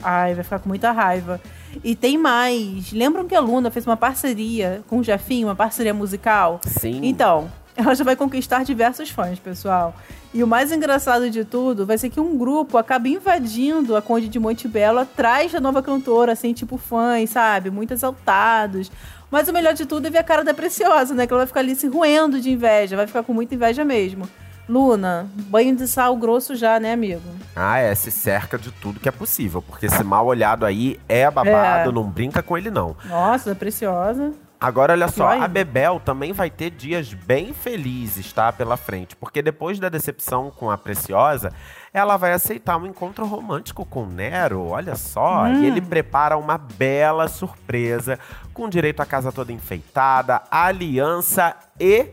Ai, 0.00 0.34
vai 0.34 0.44
ficar 0.44 0.60
com 0.60 0.68
muita 0.68 0.92
raiva. 0.92 1.40
E 1.82 1.96
tem 1.96 2.16
mais. 2.16 2.92
Lembram 2.92 3.26
que 3.26 3.34
a 3.34 3.40
Luna 3.40 3.72
fez 3.72 3.84
uma 3.84 3.96
parceria 3.96 4.84
com 4.86 5.00
o 5.00 5.02
Jefinho, 5.02 5.48
uma 5.48 5.56
parceria 5.56 5.92
musical? 5.92 6.60
Sim. 6.62 7.00
Então, 7.02 7.50
ela 7.78 7.94
já 7.94 8.02
vai 8.04 8.16
conquistar 8.16 8.64
diversos 8.64 9.08
fãs, 9.10 9.38
pessoal. 9.38 9.94
E 10.34 10.42
o 10.42 10.46
mais 10.46 10.72
engraçado 10.72 11.30
de 11.30 11.44
tudo 11.44 11.86
vai 11.86 11.96
ser 11.96 12.10
que 12.10 12.20
um 12.20 12.36
grupo 12.36 12.76
acaba 12.76 13.08
invadindo 13.08 13.96
a 13.96 14.02
Conde 14.02 14.28
de 14.28 14.38
Montebello 14.38 14.98
atrás 14.98 15.52
da 15.52 15.60
nova 15.60 15.80
cantora, 15.82 16.32
assim, 16.32 16.52
tipo 16.52 16.76
fãs, 16.76 17.30
sabe? 17.30 17.70
Muito 17.70 17.94
exaltados. 17.94 18.90
Mas 19.30 19.48
o 19.48 19.52
melhor 19.52 19.74
de 19.74 19.86
tudo 19.86 20.06
é 20.06 20.10
ver 20.10 20.18
a 20.18 20.24
cara 20.24 20.42
da 20.42 20.52
Preciosa, 20.52 21.14
né? 21.14 21.26
Que 21.26 21.32
ela 21.32 21.40
vai 21.40 21.46
ficar 21.46 21.60
ali 21.60 21.74
se 21.76 21.86
roendo 21.86 22.40
de 22.40 22.50
inveja, 22.50 22.96
vai 22.96 23.06
ficar 23.06 23.22
com 23.22 23.32
muita 23.32 23.54
inveja 23.54 23.84
mesmo. 23.84 24.28
Luna, 24.68 25.26
banho 25.34 25.74
de 25.74 25.86
sal 25.88 26.14
grosso 26.16 26.54
já, 26.54 26.78
né, 26.78 26.92
amigo? 26.92 27.22
Ah, 27.56 27.78
é, 27.78 27.94
se 27.94 28.10
cerca 28.10 28.58
de 28.58 28.70
tudo 28.70 29.00
que 29.00 29.08
é 29.08 29.12
possível, 29.12 29.62
porque 29.62 29.86
esse 29.86 30.04
mal 30.04 30.26
olhado 30.26 30.66
aí 30.66 31.00
é 31.08 31.30
babado, 31.30 31.88
É. 31.88 31.92
não 31.92 32.02
brinca 32.04 32.42
com 32.42 32.56
ele 32.58 32.70
não. 32.70 32.94
Nossa, 33.06 33.54
Preciosa. 33.54 34.32
Agora, 34.60 34.92
olha 34.92 35.06
só, 35.06 35.30
Pior 35.30 35.42
a. 35.42 35.48
Bebel 35.48 36.00
também 36.04 36.32
vai 36.32 36.50
ter 36.50 36.70
dias 36.70 37.14
bem 37.14 37.52
felizes, 37.52 38.32
tá? 38.32 38.52
Pela 38.52 38.76
frente. 38.76 39.14
Porque 39.14 39.40
depois 39.40 39.78
da 39.78 39.88
decepção 39.88 40.50
com 40.50 40.68
a 40.68 40.76
Preciosa, 40.76 41.52
ela 41.92 42.16
vai 42.16 42.32
aceitar 42.32 42.76
um 42.76 42.86
encontro 42.86 43.24
romântico 43.24 43.86
com 43.86 44.02
o 44.02 44.06
Nero, 44.06 44.66
olha 44.66 44.96
só. 44.96 45.44
Hum. 45.44 45.62
E 45.62 45.66
ele 45.66 45.80
prepara 45.80 46.36
uma 46.36 46.58
bela 46.58 47.28
surpresa, 47.28 48.18
com 48.52 48.68
direito 48.68 49.00
à 49.00 49.06
casa 49.06 49.30
toda 49.30 49.52
enfeitada, 49.52 50.42
aliança 50.50 51.54
e 51.78 52.08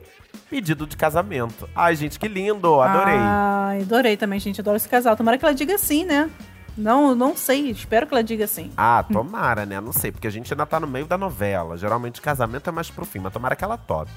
pedido 0.47 0.85
de 0.85 0.95
casamento. 0.95 1.67
Ai, 1.75 1.95
gente, 1.95 2.19
que 2.19 2.27
lindo, 2.27 2.79
adorei. 2.79 3.17
Ai, 3.17 3.81
adorei 3.81 4.15
também, 4.15 4.39
gente. 4.39 4.61
Adoro 4.61 4.77
esse 4.77 4.87
casal. 4.87 5.15
Tomara 5.15 5.37
que 5.37 5.45
ela 5.45 5.55
diga 5.55 5.77
sim, 5.79 6.05
né? 6.05 6.29
Não, 6.77 7.15
não 7.15 7.35
sei. 7.35 7.69
Espero 7.71 8.07
que 8.07 8.13
ela 8.13 8.23
diga 8.23 8.45
assim. 8.45 8.71
Ah, 8.75 9.03
tomara, 9.03 9.65
né? 9.65 9.79
Não 9.79 9.93
sei, 9.93 10.11
porque 10.11 10.27
a 10.27 10.31
gente 10.31 10.53
ainda 10.53 10.65
tá 10.65 10.79
no 10.79 10.87
meio 10.87 11.05
da 11.05 11.17
novela. 11.17 11.77
Geralmente 11.77 12.21
casamento 12.21 12.69
é 12.69 12.71
mais 12.71 12.89
pro 12.89 13.05
fim, 13.05 13.19
mas 13.19 13.33
tomara 13.33 13.55
que 13.55 13.63
ela 13.63 13.77
tope. 13.77 14.11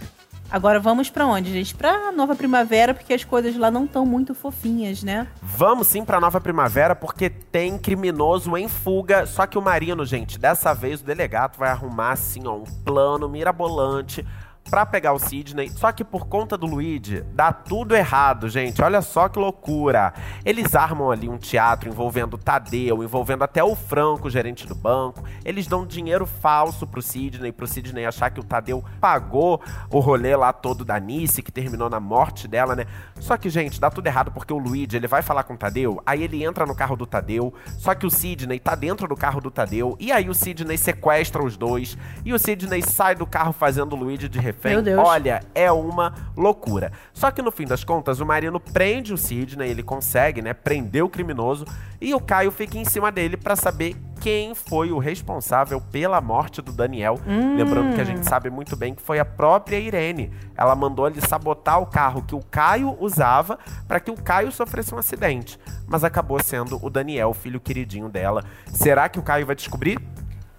Agora 0.51 0.81
vamos 0.81 1.11
pra 1.11 1.27
onde, 1.27 1.53
gente? 1.53 1.75
Pra 1.75 2.11
Nova 2.11 2.35
Primavera, 2.35 2.95
porque 2.95 3.13
as 3.13 3.23
coisas 3.23 3.55
lá 3.55 3.71
não 3.71 3.85
estão 3.85 4.07
muito 4.07 4.35
fofinhas, 4.35 5.03
né? 5.03 5.27
Vamos 5.43 5.89
sim 5.89 6.03
pra 6.03 6.19
Nova 6.19 6.41
Primavera, 6.41 6.97
porque 6.97 7.29
tem 7.29 7.77
criminoso 7.77 8.57
em 8.57 8.67
fuga. 8.67 9.27
Só 9.27 9.47
que 9.47 9.59
o 9.59 9.63
Marino, 9.63 10.07
gente, 10.07 10.39
dessa 10.39 10.73
vez 10.73 11.03
o 11.03 11.05
delegado 11.05 11.59
vai 11.59 11.69
arrumar 11.69 12.13
assim, 12.13 12.47
ó, 12.47 12.55
um 12.55 12.65
plano 12.65 13.29
mirabolante 13.29 14.27
pra 14.69 14.87
pegar 14.87 15.13
o 15.13 15.19
Sidney. 15.19 15.71
Só 15.71 15.91
que 15.93 16.05
por 16.05 16.27
conta 16.27 16.57
do 16.57 16.67
Luigi, 16.67 17.23
dá 17.33 17.53
tudo 17.53 17.95
errado, 17.95 18.49
gente. 18.49 18.83
Olha 18.83 19.01
só 19.03 19.29
que 19.29 19.39
loucura. 19.39 20.13
Eles 20.45 20.75
armam 20.75 21.11
ali 21.11 21.29
um 21.29 21.39
teatro 21.39 21.89
envolvendo 21.89 22.35
o 22.35 22.39
Tadeu, 22.39 23.03
envolvendo 23.03 23.45
até 23.45 23.63
o 23.63 23.75
Franco, 23.75 24.31
gerente 24.31 24.67
do 24.67 24.75
banco. 24.75 25.25
Eles 25.45 25.67
dão 25.67 25.87
dinheiro 25.87 26.27
falso 26.27 26.87
pro 26.87 27.03
Sidney, 27.03 27.53
pro 27.53 27.67
Sidney 27.67 28.05
achar 28.05 28.31
que 28.31 28.41
o 28.41 28.45
Tadeu 28.45 28.85
pagou 29.01 29.61
o 29.91 30.01
rolê 30.01 30.37
lá 30.37 30.53
todo 30.53 30.85
da 30.85 30.99
Nice, 30.99 31.43
que 31.43 31.53
terminou 31.53 31.89
na 31.89 32.01
morte 32.01 32.47
dela, 32.47 32.77
né? 32.77 32.85
Só 33.19 33.37
que, 33.37 33.49
gente, 33.49 33.81
dá 33.81 33.91
tudo 33.91 34.07
errado 34.07 34.31
porque 34.33 34.53
o 34.53 34.59
Luigi, 34.59 34.97
ele 34.97 35.07
vai 35.07 35.23
falar 35.23 35.45
com 35.45 35.55
o 35.55 35.59
Tadeu, 35.59 36.03
aí 36.05 36.23
ele 36.23 36.45
entra 36.45 36.67
no 36.67 36.75
carro 36.75 36.97
do 36.97 37.07
Tadeu, 37.07 37.53
só 37.79 37.95
que 37.95 38.07
o 38.07 38.11
Sidney 38.11 38.59
tá 38.59 38.75
dentro 38.75 39.09
do 39.09 39.17
carro 39.17 39.41
do 39.41 39.51
Tadeu, 39.51 39.97
e 39.99 40.13
aí 40.13 40.29
o 40.29 40.35
Sidney 40.35 40.77
sequestra 40.77 41.43
os 41.43 41.57
dois, 41.57 41.97
e 42.25 42.33
o 42.33 42.39
Sidney 42.39 42.83
sai 42.83 43.15
do 43.15 43.27
carro 43.27 43.53
fazendo 43.53 43.95
o 43.95 43.97
Luigi 43.97 44.29
de. 44.29 44.39
Deus. 44.83 45.07
Olha, 45.07 45.41
é 45.55 45.71
uma 45.71 46.15
loucura. 46.37 46.93
Só 47.13 47.31
que 47.31 47.43
no 47.43 47.51
fim 47.51 47.67
das 47.67 47.85
contas, 47.85 48.21
o 48.21 48.27
Marino 48.27 48.61
prende 48.61 49.13
o 49.13 49.19
Sidney, 49.19 49.71
ele 49.71 49.83
consegue, 49.83 50.43
né, 50.43 50.53
prender 50.53 51.05
o 51.05 51.09
criminoso, 51.09 51.65
e 52.01 52.15
o 52.15 52.21
Caio 52.21 52.51
fica 52.51 52.79
em 52.79 52.85
cima 52.85 53.11
dele 53.11 53.37
pra 53.37 53.57
saber 53.57 53.97
quem 54.21 54.55
foi 54.55 54.91
o 54.91 54.99
responsável 54.99 55.81
pela 55.81 56.21
morte 56.21 56.61
do 56.61 56.73
Daniel. 56.73 57.19
Lembrando 57.57 57.95
que 57.95 58.01
a 58.01 58.05
gente 58.05 58.29
sabe 58.29 58.51
muito 58.51 58.77
bem 58.77 58.95
que 58.95 59.03
foi 59.03 59.19
a 59.19 59.25
própria 59.25 59.79
Irene. 59.79 60.33
Ela 60.57 60.75
mandou 60.75 61.07
ele 61.07 61.21
sabotar 61.21 61.81
o 61.81 61.87
carro 61.87 62.23
que 62.23 62.35
o 62.35 62.41
Caio 62.41 62.97
usava 63.01 63.59
para 63.87 64.01
que 64.01 64.11
o 64.11 64.17
Caio 64.17 64.51
sofresse 64.51 64.95
um 64.95 64.99
acidente. 64.99 65.59
Mas 65.87 66.05
acabou 66.05 66.43
sendo 66.43 66.85
o 66.85 66.91
Daniel, 66.91 67.33
filho 67.33 67.61
queridinho 67.61 68.09
dela. 68.09 68.45
Será 68.73 69.09
que 69.09 69.19
o 69.19 69.23
Caio 69.23 69.47
vai 69.47 69.55
descobrir? 69.57 69.99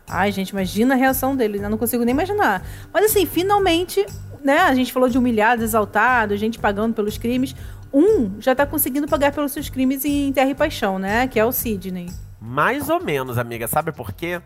Ai, 0.09 0.31
gente, 0.31 0.49
imagina 0.49 0.95
a 0.95 0.97
reação 0.97 1.35
dele, 1.35 1.59
né? 1.59 1.69
Não 1.69 1.77
consigo 1.77 2.03
nem 2.03 2.13
imaginar. 2.13 2.65
Mas 2.91 3.05
assim, 3.05 3.25
finalmente, 3.25 4.05
né? 4.43 4.59
A 4.59 4.73
gente 4.73 4.91
falou 4.91 5.07
de 5.07 5.17
humilhado, 5.17 5.63
exaltado, 5.63 6.35
gente 6.35 6.57
pagando 6.57 6.93
pelos 6.93 7.17
crimes. 7.17 7.55
Um 7.93 8.39
já 8.39 8.55
tá 8.55 8.65
conseguindo 8.65 9.07
pagar 9.07 9.31
pelos 9.31 9.51
seus 9.51 9.69
crimes 9.69 10.05
em 10.05 10.31
Terra 10.33 10.49
e 10.49 10.55
Paixão, 10.55 10.99
né? 10.99 11.27
Que 11.27 11.39
é 11.39 11.45
o 11.45 11.51
Sidney. 11.51 12.07
Mais 12.41 12.89
ou 12.89 13.03
menos, 13.03 13.37
amiga. 13.37 13.67
Sabe 13.67 13.91
por 13.91 14.11
quê? 14.13 14.41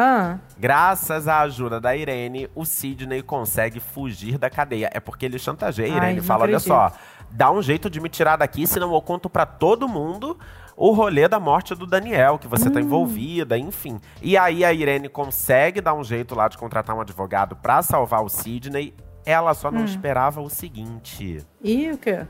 Ah, 0.00 0.38
Graças 0.56 1.26
à 1.26 1.40
ajuda 1.40 1.80
da 1.80 1.96
Irene, 1.96 2.48
o 2.54 2.64
Sidney 2.64 3.20
consegue 3.22 3.80
fugir 3.80 4.38
da 4.38 4.48
cadeia. 4.48 4.88
É 4.92 5.00
porque 5.00 5.26
ele 5.26 5.38
chantageia 5.38 5.88
a 5.92 5.94
Ai, 5.94 5.98
Irene. 5.98 6.16
não 6.20 6.24
Fala, 6.24 6.44
olha 6.44 6.60
só, 6.60 6.92
dá 7.30 7.50
um 7.50 7.60
jeito 7.60 7.90
de 7.90 8.00
me 8.00 8.08
tirar 8.08 8.36
daqui, 8.36 8.66
senão 8.66 8.94
eu 8.94 9.02
conto 9.02 9.28
pra 9.28 9.44
todo 9.44 9.88
mundo 9.88 10.38
o 10.76 10.92
rolê 10.92 11.26
da 11.26 11.40
morte 11.40 11.74
do 11.74 11.84
Daniel, 11.86 12.38
que 12.38 12.46
você 12.46 12.68
Hum. 12.68 12.72
tá 12.72 12.80
envolvida, 12.80 13.58
enfim. 13.58 13.98
E 14.22 14.36
aí 14.38 14.64
a 14.64 14.72
Irene 14.72 15.08
consegue 15.08 15.80
dar 15.80 15.94
um 15.94 16.04
jeito 16.04 16.34
lá 16.36 16.46
de 16.46 16.56
contratar 16.56 16.94
um 16.94 17.00
advogado 17.00 17.56
pra 17.56 17.82
salvar 17.82 18.22
o 18.22 18.28
Sidney. 18.28 18.94
Ela 19.26 19.52
só 19.54 19.68
Hum. 19.68 19.72
não 19.72 19.84
esperava 19.84 20.40
o 20.40 20.48
seguinte. 20.48 21.44
e 21.62 21.90
o 21.90 21.98
quê? 21.98 22.24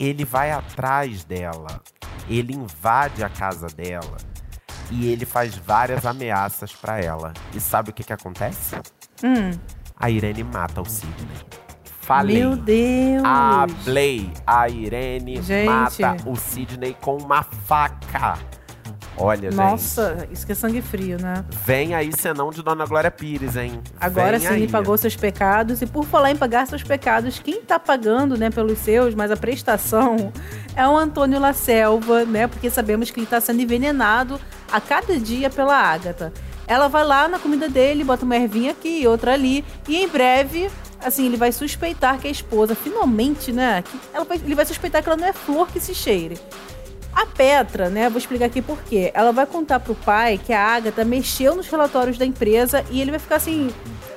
Ele 0.00 0.24
vai 0.24 0.50
atrás 0.52 1.24
dela, 1.24 1.80
ele 2.30 2.54
invade 2.54 3.22
a 3.24 3.28
casa 3.28 3.66
dela 3.66 4.16
e 4.90 5.08
ele 5.10 5.24
faz 5.26 5.56
várias 5.56 6.06
ameaças 6.06 6.72
pra 6.72 7.00
ela. 7.00 7.32
E 7.54 7.60
sabe 7.60 7.90
o 7.90 7.92
que 7.92 8.04
que 8.04 8.12
acontece? 8.12 8.76
Hum. 9.22 9.50
A 9.96 10.10
Irene 10.10 10.44
mata 10.44 10.80
o 10.80 10.84
Sidney. 10.84 11.36
Falei. 12.00 12.38
Meu 12.38 12.56
Deus! 12.56 13.22
Hablei. 13.24 14.32
A 14.46 14.68
Irene 14.68 15.42
Gente. 15.42 15.66
mata 15.66 16.16
o 16.24 16.36
Sidney 16.36 16.96
com 17.00 17.18
uma 17.18 17.42
faca. 17.42 18.38
Olha, 19.20 19.50
gente. 19.50 19.56
Nossa, 19.56 20.28
isso 20.30 20.46
que 20.46 20.52
é 20.52 20.54
sangue 20.54 20.80
frio, 20.80 21.20
né? 21.20 21.44
Vem 21.66 21.94
aí 21.94 22.10
senão 22.16 22.50
de 22.50 22.62
Dona 22.62 22.86
Glória 22.86 23.10
Pires, 23.10 23.56
hein? 23.56 23.82
Agora 24.00 24.38
Vem 24.38 24.48
sim, 24.48 24.54
aí. 24.54 24.68
pagou 24.68 24.96
seus 24.96 25.16
pecados. 25.16 25.82
E 25.82 25.86
por 25.86 26.04
falar 26.04 26.30
em 26.30 26.36
pagar 26.36 26.66
seus 26.66 26.84
pecados, 26.84 27.38
quem 27.40 27.60
tá 27.60 27.78
pagando, 27.80 28.38
né, 28.38 28.48
pelos 28.48 28.78
seus, 28.78 29.14
mas 29.14 29.30
a 29.30 29.36
prestação 29.36 30.32
é 30.76 30.86
o 30.86 30.96
Antônio 30.96 31.40
La 31.40 31.52
Selva, 31.52 32.24
né? 32.24 32.46
Porque 32.46 32.70
sabemos 32.70 33.10
que 33.10 33.18
ele 33.18 33.26
tá 33.26 33.40
sendo 33.40 33.60
envenenado 33.60 34.40
a 34.70 34.80
cada 34.80 35.18
dia 35.18 35.50
pela 35.50 35.76
Ágata. 35.76 36.32
Ela 36.66 36.88
vai 36.88 37.04
lá 37.04 37.26
na 37.28 37.38
comida 37.38 37.68
dele, 37.68 38.04
bota 38.04 38.24
uma 38.24 38.36
ervinha 38.36 38.72
aqui 38.72 39.00
e 39.00 39.06
outra 39.06 39.32
ali. 39.32 39.64
E 39.88 39.96
em 39.96 40.06
breve, 40.08 40.70
assim, 41.02 41.26
ele 41.26 41.36
vai 41.36 41.50
suspeitar 41.50 42.18
que 42.18 42.28
a 42.28 42.30
esposa, 42.30 42.74
finalmente, 42.74 43.52
né? 43.52 43.82
ela 44.12 44.24
vai- 44.24 44.40
ele 44.44 44.54
vai 44.54 44.66
suspeitar 44.66 45.02
que 45.02 45.08
ela 45.08 45.16
não 45.16 45.26
é 45.26 45.32
flor 45.32 45.68
que 45.68 45.80
se 45.80 45.94
cheire. 45.94 46.38
A 47.14 47.24
Petra, 47.24 47.88
né? 47.88 48.08
Vou 48.10 48.18
explicar 48.18 48.44
aqui 48.44 48.60
por 48.62 48.80
quê. 48.82 49.10
Ela 49.14 49.32
vai 49.32 49.46
contar 49.46 49.80
pro 49.80 49.94
pai 49.94 50.38
que 50.38 50.52
a 50.52 50.60
Agatha 50.60 51.04
mexeu 51.04 51.56
nos 51.56 51.66
relatórios 51.66 52.18
da 52.18 52.24
empresa 52.24 52.84
e 52.90 53.00
ele 53.00 53.10
vai 53.10 53.18
ficar 53.18 53.36
assim. 53.36 53.70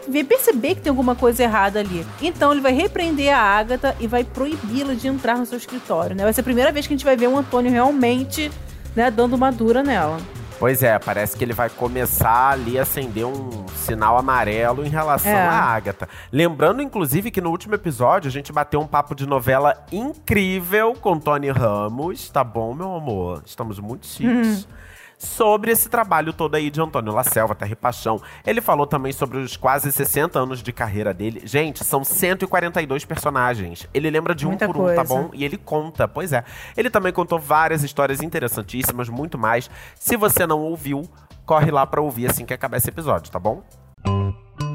Vai 0.08 0.24
perceber 0.24 0.76
que 0.76 0.82
tem 0.82 0.90
alguma 0.90 1.16
coisa 1.16 1.42
errada 1.42 1.80
ali. 1.80 2.06
Então 2.22 2.52
ele 2.52 2.60
vai 2.62 2.74
repreender 2.74 3.34
a 3.34 3.40
Agatha 3.40 3.96
e 4.00 4.08
vai 4.08 4.24
proibi-la 4.24 4.94
de 4.94 5.08
entrar 5.08 5.38
no 5.38 5.46
seu 5.46 5.58
escritório, 5.58 6.16
né? 6.16 6.24
Vai 6.24 6.34
ser 6.34 6.42
a 6.42 6.44
primeira 6.44 6.72
vez 6.72 6.86
que 6.86 6.94
a 6.94 6.98
gente 6.98 7.06
vai 7.06 7.16
ver 7.16 7.28
o 7.28 7.38
Antônio 7.38 7.72
realmente, 7.72 8.52
né, 8.96 9.10
dando 9.10 9.36
uma 9.36 9.52
dura 9.52 9.82
nela. 9.82 10.20
Pois 10.62 10.84
é, 10.84 11.00
parece 11.00 11.36
que 11.36 11.44
ele 11.44 11.54
vai 11.54 11.72
começar 11.72 12.52
ali 12.52 12.78
a 12.78 12.84
acender 12.84 13.26
um 13.26 13.66
sinal 13.70 14.16
amarelo 14.16 14.86
em 14.86 14.90
relação 14.90 15.32
É. 15.32 15.36
à 15.48 15.54
Agatha. 15.60 16.08
Lembrando, 16.32 16.84
inclusive, 16.84 17.32
que 17.32 17.42
no 17.42 17.50
último 17.50 17.74
episódio 17.74 18.30
a 18.30 18.32
gente 18.32 18.54
bateu 18.54 18.80
um 18.80 18.86
papo 18.86 19.16
de 19.16 19.26
novela 19.26 19.76
incrível 19.92 20.94
com 20.94 21.18
Tony 21.20 21.50
Ramos, 21.50 22.30
tá 22.30 22.44
bom, 22.44 22.76
meu 22.76 22.94
amor? 22.96 23.42
Estamos 23.44 23.80
muito 23.80 24.06
chiques. 24.06 24.68
Sobre 25.22 25.72
esse 25.72 25.88
trabalho 25.88 26.34
todo 26.34 26.56
aí 26.56 26.72
de 26.72 26.82
Antônio 26.82 27.14
La 27.14 27.24
Selva, 27.24 27.54
Terra 27.54 27.74
e 27.74 27.76
Paixão. 27.76 28.20
Ele 28.44 28.60
falou 28.60 28.88
também 28.88 29.14
sobre 29.14 29.38
os 29.38 29.56
quase 29.56 29.92
60 29.92 30.40
anos 30.40 30.64
de 30.64 30.74
carreira 30.74 31.14
dele. 31.14 31.44
Gente, 31.46 31.84
são 31.84 32.04
142 32.04 33.06
personagens. 33.06 33.88
Ele 33.94 34.10
lembra 34.10 34.34
de 34.34 34.48
Muita 34.48 34.68
um 34.68 34.74
por 34.74 34.90
um, 34.90 34.96
tá 34.96 35.04
bom? 35.04 35.30
E 35.32 35.46
ele 35.46 35.58
conta, 35.58 36.08
pois 36.08 36.34
é. 36.34 36.44
Ele 36.76 36.90
também 36.90 37.14
contou 37.14 37.38
várias 37.38 37.84
histórias 37.84 38.20
interessantíssimas, 38.24 39.10
muito 39.10 39.38
mais. 39.38 39.70
Se 39.94 40.18
você 40.18 40.48
não 40.48 40.60
ouviu, 40.60 41.04
corre 41.46 41.70
lá 41.70 41.86
pra 41.86 42.02
ouvir 42.02 42.26
assim 42.28 42.44
que 42.44 42.54
acabar 42.56 42.78
esse 42.78 42.90
episódio, 42.90 43.32
tá 43.32 43.38
bom? 43.38 43.62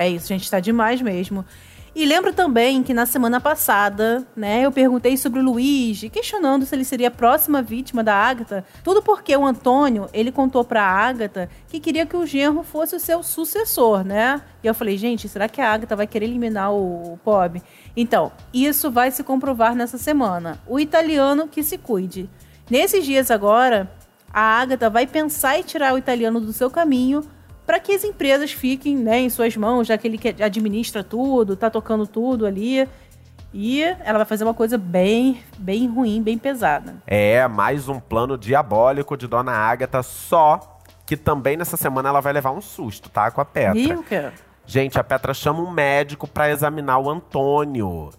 É 0.00 0.08
isso, 0.08 0.28
gente, 0.28 0.50
tá 0.50 0.58
demais 0.60 1.02
mesmo. 1.02 1.44
E 1.94 2.06
lembro 2.06 2.32
também 2.32 2.82
que 2.82 2.94
na 2.94 3.04
semana 3.04 3.38
passada, 3.38 4.26
né, 4.34 4.64
eu 4.64 4.72
perguntei 4.72 5.14
sobre 5.18 5.40
o 5.40 5.42
Luigi, 5.42 6.08
questionando 6.08 6.64
se 6.64 6.74
ele 6.74 6.86
seria 6.86 7.08
a 7.08 7.10
próxima 7.10 7.60
vítima 7.60 8.02
da 8.02 8.14
Agatha. 8.14 8.64
Tudo 8.82 9.02
porque 9.02 9.36
o 9.36 9.44
Antônio, 9.44 10.08
ele 10.14 10.32
contou 10.32 10.64
pra 10.64 10.82
Agatha 10.82 11.50
que 11.68 11.78
queria 11.78 12.06
que 12.06 12.16
o 12.16 12.24
genro 12.24 12.62
fosse 12.62 12.96
o 12.96 13.00
seu 13.00 13.22
sucessor, 13.22 14.02
né? 14.02 14.40
E 14.64 14.66
eu 14.66 14.74
falei, 14.74 14.96
gente, 14.96 15.28
será 15.28 15.46
que 15.46 15.60
a 15.60 15.70
Agatha 15.70 15.94
vai 15.94 16.06
querer 16.06 16.24
eliminar 16.24 16.72
o, 16.72 17.12
o 17.12 17.18
Pob? 17.22 17.62
Então, 17.94 18.32
isso 18.54 18.90
vai 18.90 19.10
se 19.10 19.22
comprovar 19.22 19.74
nessa 19.74 19.98
semana. 19.98 20.58
O 20.66 20.80
italiano 20.80 21.46
que 21.46 21.62
se 21.62 21.76
cuide. 21.76 22.26
Nesses 22.70 23.04
dias 23.04 23.30
agora, 23.30 23.92
a 24.32 24.40
Agatha 24.40 24.88
vai 24.88 25.06
pensar 25.06 25.58
em 25.58 25.62
tirar 25.62 25.92
o 25.92 25.98
italiano 25.98 26.40
do 26.40 26.54
seu 26.54 26.70
caminho 26.70 27.22
para 27.70 27.78
que 27.78 27.92
as 27.92 28.02
empresas 28.02 28.50
fiquem 28.50 28.96
né, 28.96 29.20
em 29.20 29.30
suas 29.30 29.56
mãos, 29.56 29.86
já 29.86 29.96
que 29.96 30.08
ele 30.08 30.18
administra 30.42 31.04
tudo, 31.04 31.54
tá 31.54 31.70
tocando 31.70 32.04
tudo 32.04 32.44
ali. 32.44 32.88
E 33.54 33.80
ela 33.80 34.18
vai 34.18 34.24
fazer 34.24 34.42
uma 34.42 34.52
coisa 34.52 34.76
bem, 34.76 35.40
bem 35.56 35.86
ruim, 35.86 36.20
bem 36.20 36.36
pesada. 36.36 36.96
É, 37.06 37.46
mais 37.46 37.88
um 37.88 38.00
plano 38.00 38.36
diabólico 38.36 39.16
de 39.16 39.28
Dona 39.28 39.52
Agatha, 39.52 40.02
só 40.02 40.80
que 41.06 41.16
também 41.16 41.56
nessa 41.56 41.76
semana 41.76 42.08
ela 42.08 42.20
vai 42.20 42.32
levar 42.32 42.50
um 42.50 42.60
susto, 42.60 43.08
tá? 43.08 43.30
Com 43.30 43.40
a 43.40 43.44
Petra. 43.44 43.78
E 43.78 43.92
o 43.92 44.02
quê? 44.02 44.30
Gente, 44.66 44.98
a 44.98 45.04
Petra 45.04 45.32
chama 45.32 45.60
um 45.60 45.70
médico 45.70 46.26
pra 46.26 46.50
examinar 46.50 46.98
o 46.98 47.08
Antônio. 47.08 48.10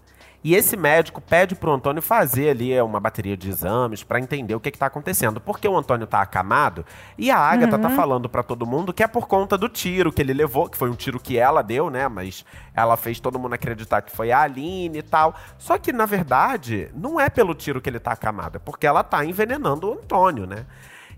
E 0.44 0.56
esse 0.56 0.76
médico 0.76 1.20
pede 1.20 1.54
pro 1.54 1.70
Antônio 1.70 2.02
fazer 2.02 2.50
ali 2.50 2.80
uma 2.80 2.98
bateria 2.98 3.36
de 3.36 3.48
exames 3.48 4.02
para 4.02 4.18
entender 4.18 4.54
o 4.54 4.60
que, 4.60 4.72
que 4.72 4.78
tá 4.78 4.86
acontecendo. 4.86 5.40
Porque 5.40 5.68
o 5.68 5.76
Antônio 5.76 6.06
tá 6.06 6.20
acamado 6.20 6.84
e 7.16 7.30
a 7.30 7.38
Agatha 7.38 7.78
tá 7.78 7.90
falando 7.90 8.28
para 8.28 8.42
todo 8.42 8.66
mundo 8.66 8.92
que 8.92 9.02
é 9.02 9.06
por 9.06 9.28
conta 9.28 9.56
do 9.56 9.68
tiro 9.68 10.12
que 10.12 10.20
ele 10.20 10.32
levou, 10.32 10.68
que 10.68 10.76
foi 10.76 10.90
um 10.90 10.94
tiro 10.94 11.20
que 11.20 11.38
ela 11.38 11.62
deu, 11.62 11.90
né? 11.90 12.08
Mas 12.08 12.44
ela 12.74 12.96
fez 12.96 13.20
todo 13.20 13.38
mundo 13.38 13.54
acreditar 13.54 14.02
que 14.02 14.10
foi 14.10 14.32
a 14.32 14.40
Aline 14.40 14.98
e 14.98 15.02
tal. 15.02 15.34
Só 15.58 15.78
que, 15.78 15.92
na 15.92 16.06
verdade, 16.06 16.90
não 16.94 17.20
é 17.20 17.30
pelo 17.30 17.54
tiro 17.54 17.80
que 17.80 17.88
ele 17.88 18.00
tá 18.00 18.12
acamado, 18.12 18.56
é 18.56 18.58
porque 18.58 18.86
ela 18.86 19.04
tá 19.04 19.24
envenenando 19.24 19.88
o 19.88 19.92
Antônio, 19.92 20.46
né? 20.46 20.66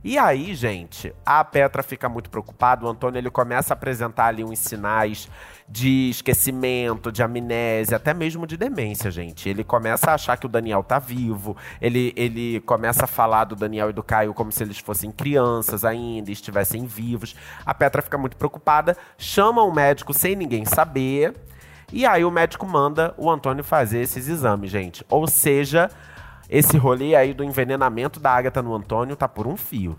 E 0.05 0.19
aí, 0.19 0.55
gente, 0.55 1.15
a 1.25 1.43
Petra 1.43 1.83
fica 1.83 2.11
muito 2.11 2.29
preocupada. 2.29 2.85
O 2.85 2.89
Antônio 2.91 3.17
ele 3.17 3.31
começa 3.31 3.73
a 3.73 3.75
apresentar 3.75 4.27
ali 4.27 4.45
uns 4.45 4.59
sinais 4.59 5.31
de 5.67 6.11
esquecimento, 6.11 7.11
de 7.11 7.23
amnésia, 7.23 7.97
até 7.97 8.13
mesmo 8.13 8.47
de 8.47 8.59
demência, 8.59 9.11
gente. 9.11 9.49
Ele 9.49 9.65
começa 9.65 10.11
a 10.11 10.15
achar 10.15 10.37
que 10.37 10.45
o 10.45 10.49
Daniel 10.49 10.85
tá 10.85 10.99
vivo. 10.99 11.57
Ele, 11.81 12.13
ele 12.17 12.61
começa 12.67 13.05
a 13.05 13.09
falar 13.09 13.45
do 13.45 13.57
Daniel 13.57 13.89
e 13.89 13.95
do 13.95 14.03
Caio 14.03 14.35
como 14.35 14.53
se 14.53 14.63
eles 14.63 14.79
fossem 14.79 15.11
crianças 15.11 15.87
ainda, 15.87 16.31
estivessem 16.31 16.85
vivos. 16.85 17.35
A 17.65 17.73
Petra 17.73 18.03
fica 18.03 18.19
muito 18.19 18.37
preocupada, 18.37 18.99
chama 19.17 19.63
o 19.63 19.73
médico 19.73 20.13
sem 20.13 20.37
ninguém 20.37 20.67
saber. 20.67 21.33
E 21.91 22.05
aí 22.05 22.27
o 22.27 22.31
médico 22.31 22.67
manda 22.67 23.15
o 23.17 23.31
Antônio 23.31 23.65
fazer 23.65 24.01
esses 24.01 24.29
exames, 24.29 24.71
gente. 24.71 25.03
Ou 25.09 25.27
seja, 25.27 25.91
esse 26.57 26.77
rolê 26.79 27.17
aí 27.17 27.35
do 27.35 27.43
envenenamento 27.43 28.21
da 28.21 28.31
Agatha 28.31 28.63
no 28.63 28.75
Antônio 28.75 29.17
tá 29.17 29.27
por 29.27 29.47
um 29.47 29.57
fio. 29.57 29.99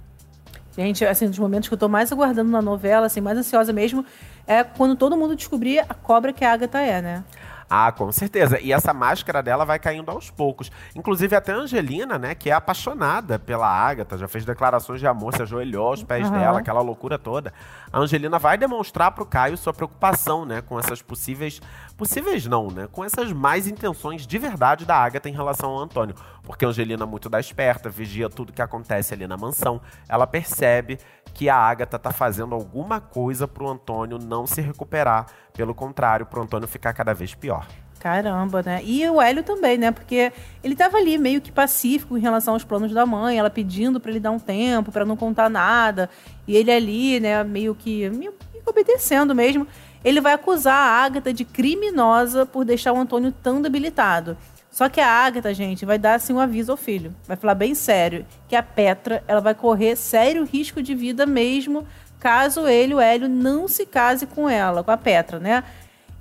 Gente, 0.77 1.05
assim, 1.05 1.27
dos 1.27 1.37
momentos 1.37 1.67
que 1.67 1.73
eu 1.73 1.77
tô 1.77 1.89
mais 1.89 2.11
aguardando 2.11 2.49
na 2.49 2.61
novela, 2.61 3.07
assim, 3.07 3.19
mais 3.19 3.37
ansiosa 3.37 3.73
mesmo, 3.73 4.05
é 4.47 4.63
quando 4.63 4.95
todo 4.95 5.17
mundo 5.17 5.35
descobrir 5.35 5.79
a 5.79 5.93
cobra 5.93 6.31
que 6.31 6.43
a 6.45 6.53
Agatha 6.53 6.79
é, 6.79 7.01
né? 7.01 7.23
Ah, 7.69 7.91
com 7.91 8.11
certeza. 8.11 8.59
E 8.59 8.71
essa 8.71 8.93
máscara 8.93 9.41
dela 9.41 9.65
vai 9.65 9.79
caindo 9.79 10.11
aos 10.11 10.29
poucos. 10.29 10.71
Inclusive, 10.95 11.35
até 11.35 11.51
a 11.51 11.55
Angelina, 11.55 12.17
né, 12.17 12.35
que 12.35 12.49
é 12.49 12.53
apaixonada 12.53 13.39
pela 13.39 13.67
Agatha, 13.67 14.17
já 14.17 14.27
fez 14.27 14.45
declarações 14.45 14.99
de 14.99 15.07
amor, 15.07 15.35
se 15.35 15.41
ajoelhou 15.41 15.87
aos 15.87 16.03
pés 16.03 16.27
Aham. 16.27 16.37
dela, 16.39 16.59
aquela 16.59 16.81
loucura 16.81 17.17
toda. 17.17 17.53
A 17.91 17.99
Angelina 17.99 18.37
vai 18.37 18.57
demonstrar 18.57 19.11
pro 19.11 19.25
Caio 19.25 19.57
sua 19.57 19.73
preocupação, 19.73 20.45
né, 20.45 20.61
com 20.61 20.79
essas 20.79 21.01
possíveis. 21.01 21.61
Possíveis 21.97 22.45
não, 22.45 22.67
né? 22.69 22.87
Com 22.91 23.05
essas 23.05 23.31
mais 23.31 23.67
intenções 23.67 24.27
de 24.27 24.37
verdade 24.37 24.85
da 24.85 24.97
Agatha 24.97 25.29
em 25.29 25.33
relação 25.33 25.69
ao 25.69 25.79
Antônio. 25.79 26.13
Porque 26.43 26.65
a 26.65 26.67
Angelina, 26.67 27.05
muito 27.05 27.29
da 27.29 27.39
esperta, 27.39 27.89
vigia 27.89 28.29
tudo 28.29 28.51
que 28.51 28.61
acontece 28.61 29.13
ali 29.13 29.25
na 29.25 29.37
mansão. 29.37 29.81
Ela 30.07 30.27
percebe 30.27 30.99
que 31.35 31.49
a 31.49 31.57
Agatha 31.57 31.99
tá 31.99 32.11
fazendo 32.11 32.55
alguma 32.55 33.01
coisa 33.01 33.45
pro 33.45 33.67
Antônio 33.67 34.17
não 34.17 34.47
se 34.47 34.61
recuperar. 34.61 35.27
Pelo 35.53 35.75
contrário, 35.75 36.25
pro 36.25 36.41
Antônio 36.41 36.67
ficar 36.67 36.93
cada 36.93 37.13
vez 37.13 37.35
pior. 37.35 37.67
Caramba, 37.99 38.63
né? 38.63 38.81
E 38.83 39.07
o 39.09 39.21
Hélio 39.21 39.43
também, 39.43 39.77
né? 39.77 39.91
Porque 39.91 40.31
ele 40.63 40.75
tava 40.75 40.97
ali 40.97 41.17
meio 41.17 41.41
que 41.41 41.51
pacífico 41.51 42.17
em 42.17 42.21
relação 42.21 42.53
aos 42.53 42.63
planos 42.63 42.93
da 42.93 43.05
mãe, 43.05 43.37
ela 43.37 43.49
pedindo 43.49 43.99
pra 43.99 44.11
ele 44.11 44.19
dar 44.19 44.31
um 44.31 44.39
tempo, 44.39 44.91
pra 44.91 45.03
não 45.03 45.17
contar 45.17 45.49
nada. 45.49 46.09
E 46.47 46.55
ele 46.55 46.71
ali, 46.71 47.19
né, 47.19 47.43
meio 47.43 47.75
que 47.75 48.09
meio 48.11 48.31
que 48.31 48.61
obedecendo 48.65 49.35
mesmo. 49.35 49.67
Ele 50.03 50.21
vai 50.21 50.33
acusar 50.33 50.75
a 50.75 51.03
Agatha 51.03 51.33
de 51.33 51.43
criminosa 51.43 52.45
por 52.45 52.63
deixar 52.63 52.93
o 52.93 52.97
Antônio 52.97 53.33
tão 53.43 53.61
debilitado. 53.61 54.37
Só 54.75 54.89
que 54.89 54.99
a 54.99 55.07
Agatha, 55.07 55.53
gente, 55.53 55.85
vai 55.85 55.97
dar 55.97 56.15
assim 56.15 56.33
um 56.33 56.39
aviso 56.39 56.69
ao 56.69 56.77
filho. 56.77 57.15
Vai 57.25 57.37
falar 57.37 57.55
bem 57.55 57.73
sério 57.73 58.25
que 58.45 58.57
a 58.57 58.61
Petra, 58.61 59.23
ela 59.25 59.39
vai 59.39 59.55
correr 59.55 59.95
sério 59.95 60.43
risco 60.43 60.83
de 60.83 60.93
vida 60.93 61.25
mesmo 61.25 61.87
caso 62.19 62.67
ele, 62.67 62.93
o 62.93 62.99
Hélio, 62.99 63.29
não 63.29 63.69
se 63.69 63.85
case 63.85 64.25
com 64.25 64.49
ela, 64.49 64.83
com 64.83 64.91
a 64.91 64.97
Petra, 64.97 65.39
né? 65.39 65.63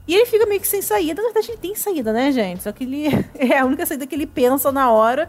E 0.07 0.15
ele 0.15 0.25
fica 0.27 0.47
meio 0.47 0.61
que 0.61 0.69
sem 0.69 0.81
saída. 0.81 1.21
Na 1.21 1.33
verdade, 1.33 1.51
ele 1.51 1.59
tem 1.59 1.75
saída, 1.75 2.13
né, 2.13 2.31
gente? 2.31 2.63
Só 2.63 2.71
que 2.71 2.85
ele 2.85 3.07
é 3.35 3.59
a 3.59 3.65
única 3.65 3.85
saída 3.85 4.07
que 4.07 4.15
ele 4.15 4.27
pensa 4.27 4.71
na 4.71 4.89
hora 4.89 5.29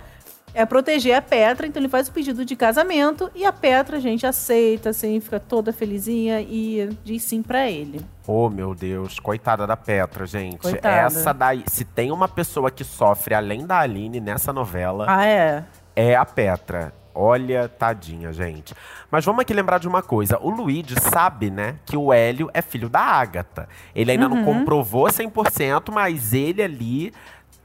é 0.56 0.66
proteger 0.66 1.16
a 1.16 1.22
Petra. 1.22 1.68
Então 1.68 1.82
ele 1.82 1.90
faz 1.90 2.08
o 2.08 2.12
pedido 2.12 2.44
de 2.46 2.56
casamento 2.56 3.30
e 3.36 3.46
a 3.46 3.52
Petra, 3.52 4.00
gente, 4.00 4.26
aceita, 4.26 4.90
assim, 4.90 5.20
fica 5.20 5.40
toda 5.40 5.72
felizinha 5.74 6.42
e 6.42 6.90
diz 7.04 7.22
sim 7.24 7.44
pra 7.44 7.70
ele. 7.70 8.02
Oh, 8.26 8.50
meu 8.50 8.74
Deus, 8.74 9.20
coitada 9.20 9.68
da 9.68 9.78
Petra, 9.78 10.26
gente. 10.26 10.58
Coitada. 10.58 10.96
Essa 11.06 11.34
daí, 11.34 11.64
se 11.68 11.86
tem 11.86 12.12
uma 12.12 12.28
pessoa 12.28 12.72
que 12.72 12.84
sofre 12.84 13.36
além 13.36 13.68
da 13.68 13.79
Aline 13.79 14.20
nessa 14.20 14.51
novela, 14.51 15.06
Ah, 15.08 15.25
é? 15.25 15.64
é 15.96 16.16
a 16.16 16.25
Petra. 16.25 16.92
Olha, 17.18 17.70
tadinha, 17.70 18.34
gente. 18.34 18.74
Mas 19.10 19.24
vamos 19.24 19.40
aqui 19.42 19.53
lembrar 19.53 19.77
de 19.77 19.88
uma 19.88 20.01
coisa. 20.01 20.38
O 20.42 20.50
Luigi 20.50 20.96
sabe, 21.00 21.50
né, 21.50 21.75
que 21.86 21.96
o 21.96 22.12
Hélio 22.12 22.50
é 22.53 22.62
filho 22.62 22.90
da 22.90 23.00
Ágata. 23.00 23.70
Ele 23.96 24.12
ainda 24.12 24.27
não 24.27 24.44
comprovou 24.44 25.06
100%, 25.08 25.94
mas 25.94 26.34
ele 26.34 26.62
ali 26.62 27.14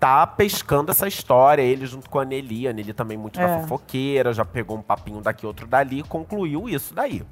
tá 0.00 0.26
pescando 0.26 0.90
essa 0.90 1.06
história. 1.06 1.62
Ele 1.62 1.86
junto 1.86 2.08
com 2.10 2.18
a 2.18 2.24
Nelly. 2.24 2.66
A 2.66 2.72
Nelly 2.72 2.92
também 2.94 3.16
muito 3.18 3.38
da 3.38 3.46
É. 3.48 3.60
fofoqueira, 3.60 4.32
já 4.32 4.44
pegou 4.44 4.76
um 4.78 4.82
papinho 4.82 5.20
daqui, 5.20 5.46
outro 5.46 5.66
dali 5.66 6.02
concluiu 6.02 6.68
isso 6.68 6.94
daí. 6.94 7.22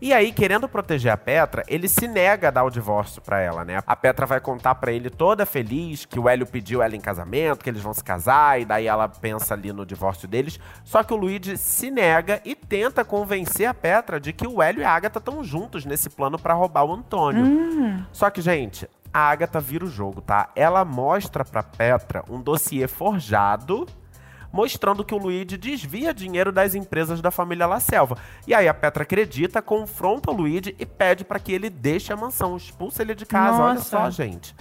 E 0.00 0.12
aí, 0.12 0.32
querendo 0.32 0.68
proteger 0.68 1.12
a 1.12 1.16
Petra, 1.16 1.62
ele 1.68 1.86
se 1.86 2.08
nega 2.08 2.48
a 2.48 2.50
dar 2.50 2.64
o 2.64 2.70
divórcio 2.70 3.22
pra 3.22 3.38
ela, 3.40 3.64
né? 3.64 3.78
A 3.86 3.94
Petra 3.94 4.26
vai 4.26 4.40
contar 4.40 4.74
pra 4.74 4.90
ele 4.90 5.08
toda 5.08 5.46
feliz 5.46 6.04
que 6.04 6.18
o 6.18 6.28
Hélio 6.28 6.44
pediu 6.44 6.82
ela 6.82 6.96
em 6.96 7.00
casamento, 7.00 7.62
que 7.62 7.70
eles 7.70 7.80
vão 7.80 7.94
se 7.94 8.02
casar, 8.02 8.60
e 8.60 8.64
daí 8.64 8.88
ela 8.88 9.08
pensa 9.08 9.54
ali 9.54 9.72
no 9.72 9.86
divórcio 9.86 10.26
deles. 10.26 10.58
Só 10.82 11.04
que 11.04 11.14
o 11.14 11.16
Luigi 11.16 11.56
se 11.56 11.88
nega 11.88 12.40
e 12.44 12.56
tenta 12.56 13.04
convencer 13.04 13.66
a 13.68 13.72
Petra 13.74 14.18
de 14.18 14.32
que 14.32 14.44
o 14.44 14.60
Hélio 14.60 14.80
e 14.80 14.84
a 14.84 14.90
Agatha 14.90 15.20
estão 15.20 15.44
juntos 15.44 15.84
nesse 15.84 16.10
plano 16.10 16.36
pra 16.36 16.52
roubar 16.52 16.82
o 16.84 16.92
Antônio. 16.92 18.04
Só 18.10 18.28
que, 18.28 18.40
gente, 18.42 18.88
a 19.12 19.30
Agatha 19.30 19.60
vira 19.60 19.84
o 19.84 19.88
jogo, 19.88 20.20
tá? 20.20 20.50
Ela 20.56 20.84
mostra 20.84 21.44
pra 21.44 21.62
Petra 21.62 22.24
um 22.28 22.40
dossiê 22.40 22.88
forjado 22.88 23.86
mostrando 24.52 25.04
que 25.04 25.14
o 25.14 25.18
Luigi 25.18 25.56
desvia 25.56 26.12
dinheiro 26.12 26.52
das 26.52 26.74
empresas 26.74 27.20
da 27.20 27.30
família 27.30 27.66
La 27.66 27.80
Selva. 27.80 28.18
E 28.46 28.54
aí 28.54 28.68
a 28.68 28.74
Petra 28.74 29.02
acredita, 29.02 29.62
confronta 29.62 30.30
o 30.30 30.34
Luigi 30.34 30.76
e 30.78 30.84
pede 30.84 31.24
para 31.24 31.38
que 31.40 31.52
ele 31.52 31.70
deixe 31.70 32.12
a 32.12 32.16
mansão, 32.16 32.56
expulsa 32.56 33.02
ele 33.02 33.14
de 33.14 33.24
casa. 33.24 33.62
Olha 33.62 33.74
Nossa. 33.74 33.88
só, 33.88 34.10
gente. 34.10 34.54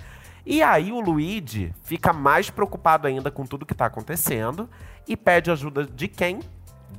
E 0.45 0.63
aí 0.63 0.91
o 0.91 0.99
Luigi 0.99 1.73
fica 1.83 2.13
mais 2.13 2.49
preocupado 2.49 3.07
ainda 3.07 3.29
com 3.29 3.45
tudo 3.45 3.65
que 3.65 3.75
tá 3.75 3.85
acontecendo 3.85 4.69
e 5.07 5.15
pede 5.17 5.51
ajuda 5.51 5.85
de 5.85 6.07
quem? 6.07 6.39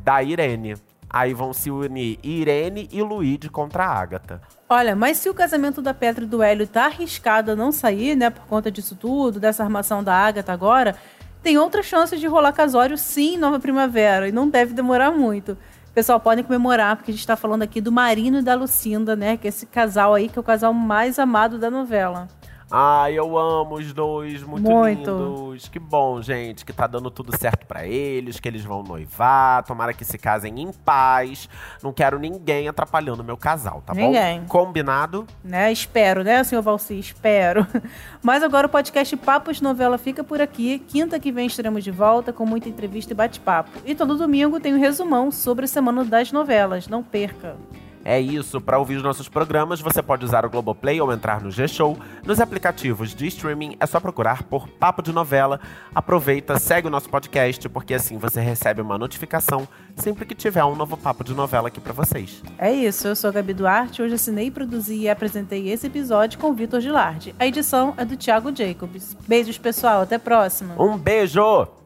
Da 0.04 0.22
Irene. 0.22 0.76
Aí 1.12 1.34
vão 1.34 1.52
se 1.52 1.70
unir 1.70 2.18
Irene 2.22 2.88
e 2.90 3.02
Luigi 3.02 3.48
contra 3.50 3.84
a 3.84 4.00
Agatha. 4.00 4.40
Olha, 4.68 4.96
mas 4.96 5.18
se 5.18 5.28
o 5.28 5.34
casamento 5.34 5.82
da 5.82 5.92
Petra 5.92 6.24
e 6.24 6.26
do 6.26 6.42
Hélio 6.42 6.66
tá 6.66 6.86
arriscado 6.86 7.50
a 7.50 7.56
não 7.56 7.70
sair, 7.70 8.16
né, 8.16 8.30
por 8.30 8.46
conta 8.46 8.70
disso 8.70 8.96
tudo, 8.96 9.38
dessa 9.38 9.62
armação 9.62 10.02
da 10.02 10.14
Agatha 10.14 10.52
agora, 10.52 10.96
tem 11.42 11.58
outras 11.58 11.84
chances 11.84 12.18
de 12.18 12.26
rolar 12.26 12.52
casório 12.52 12.96
sim, 12.96 13.36
Nova 13.36 13.60
Primavera, 13.60 14.28
e 14.28 14.32
não 14.32 14.48
deve 14.48 14.72
demorar 14.72 15.10
muito. 15.10 15.58
Pessoal, 15.92 16.18
podem 16.18 16.42
comemorar, 16.42 16.96
porque 16.96 17.10
a 17.10 17.14
gente 17.14 17.26
tá 17.26 17.36
falando 17.36 17.62
aqui 17.62 17.78
do 17.78 17.92
Marino 17.92 18.38
e 18.38 18.42
da 18.42 18.54
Lucinda, 18.54 19.14
né, 19.14 19.36
que 19.36 19.46
é 19.46 19.50
esse 19.50 19.66
casal 19.66 20.14
aí, 20.14 20.28
que 20.28 20.38
é 20.38 20.40
o 20.40 20.44
casal 20.44 20.72
mais 20.72 21.18
amado 21.18 21.58
da 21.58 21.70
novela. 21.70 22.28
Ai, 22.74 23.18
eu 23.18 23.36
amo 23.36 23.74
os 23.74 23.92
dois, 23.92 24.42
muito, 24.42 24.70
Muito. 24.70 25.10
lindos. 25.10 25.68
Que 25.68 25.78
bom, 25.78 26.22
gente, 26.22 26.64
que 26.64 26.72
tá 26.72 26.86
dando 26.86 27.10
tudo 27.10 27.36
certo 27.36 27.66
pra 27.66 27.86
eles, 27.86 28.40
que 28.40 28.48
eles 28.48 28.64
vão 28.64 28.82
noivar, 28.82 29.62
tomara 29.64 29.92
que 29.92 30.04
se 30.06 30.16
casem 30.16 30.58
em 30.60 30.72
paz. 30.72 31.48
Não 31.82 31.92
quero 31.92 32.18
ninguém 32.18 32.68
atrapalhando 32.68 33.22
meu 33.22 33.36
casal, 33.36 33.82
tá 33.84 33.92
Ninguém. 33.92 34.40
bom? 34.40 34.46
Combinado? 34.46 35.26
né? 35.44 35.70
Espero, 35.70 36.24
né, 36.24 36.42
senhor 36.44 36.62
Valci? 36.62 36.98
Espero. 36.98 37.66
Mas 38.22 38.42
agora 38.42 38.66
o 38.66 38.70
podcast 38.70 39.14
Papos 39.18 39.60
Novela 39.60 39.98
fica 39.98 40.24
por 40.24 40.40
aqui. 40.40 40.78
Quinta 40.78 41.20
que 41.20 41.30
vem 41.30 41.46
estaremos 41.46 41.84
de 41.84 41.90
volta 41.90 42.32
com 42.32 42.46
muita 42.46 42.68
entrevista 42.70 43.12
e 43.12 43.16
bate-papo. 43.16 43.70
E 43.84 43.94
todo 43.94 44.16
domingo 44.16 44.58
tem 44.58 44.74
um 44.74 44.78
resumão 44.78 45.30
sobre 45.30 45.66
a 45.66 45.68
semana 45.68 46.04
das 46.04 46.32
novelas. 46.32 46.88
Não 46.88 47.02
perca. 47.02 47.56
É 48.04 48.20
isso, 48.20 48.60
pra 48.60 48.78
ouvir 48.78 48.96
os 48.96 49.02
nossos 49.02 49.28
programas, 49.28 49.80
você 49.80 50.02
pode 50.02 50.24
usar 50.24 50.44
o 50.44 50.50
Globoplay 50.50 51.00
ou 51.00 51.12
entrar 51.12 51.40
no 51.40 51.50
G-Show. 51.50 51.96
Nos 52.24 52.40
aplicativos 52.40 53.14
de 53.14 53.26
streaming 53.26 53.76
é 53.78 53.86
só 53.86 54.00
procurar 54.00 54.42
por 54.42 54.68
Papo 54.68 55.02
de 55.02 55.12
Novela. 55.12 55.60
Aproveita, 55.94 56.58
segue 56.58 56.88
o 56.88 56.90
nosso 56.90 57.08
podcast, 57.08 57.68
porque 57.68 57.94
assim 57.94 58.18
você 58.18 58.40
recebe 58.40 58.80
uma 58.80 58.98
notificação 58.98 59.68
sempre 59.96 60.24
que 60.24 60.34
tiver 60.34 60.64
um 60.64 60.74
novo 60.74 60.96
Papo 60.96 61.22
de 61.22 61.34
Novela 61.34 61.68
aqui 61.68 61.80
pra 61.80 61.92
vocês. 61.92 62.42
É 62.58 62.72
isso, 62.72 63.06
eu 63.08 63.16
sou 63.16 63.30
a 63.30 63.32
Gabi 63.32 63.54
Duarte. 63.54 64.02
Hoje 64.02 64.14
assinei, 64.14 64.50
produzi 64.50 64.96
e 64.96 65.08
apresentei 65.08 65.70
esse 65.70 65.86
episódio 65.86 66.38
com 66.38 66.50
o 66.50 66.54
Vitor 66.54 66.80
Gilardi. 66.80 67.34
A 67.38 67.46
edição 67.46 67.94
é 67.96 68.04
do 68.04 68.16
Thiago 68.16 68.54
Jacobs. 68.54 69.16
Beijos, 69.26 69.58
pessoal. 69.58 70.02
Até 70.02 70.16
a 70.16 70.20
próxima. 70.20 70.74
Um 70.82 70.96
beijo! 70.96 71.81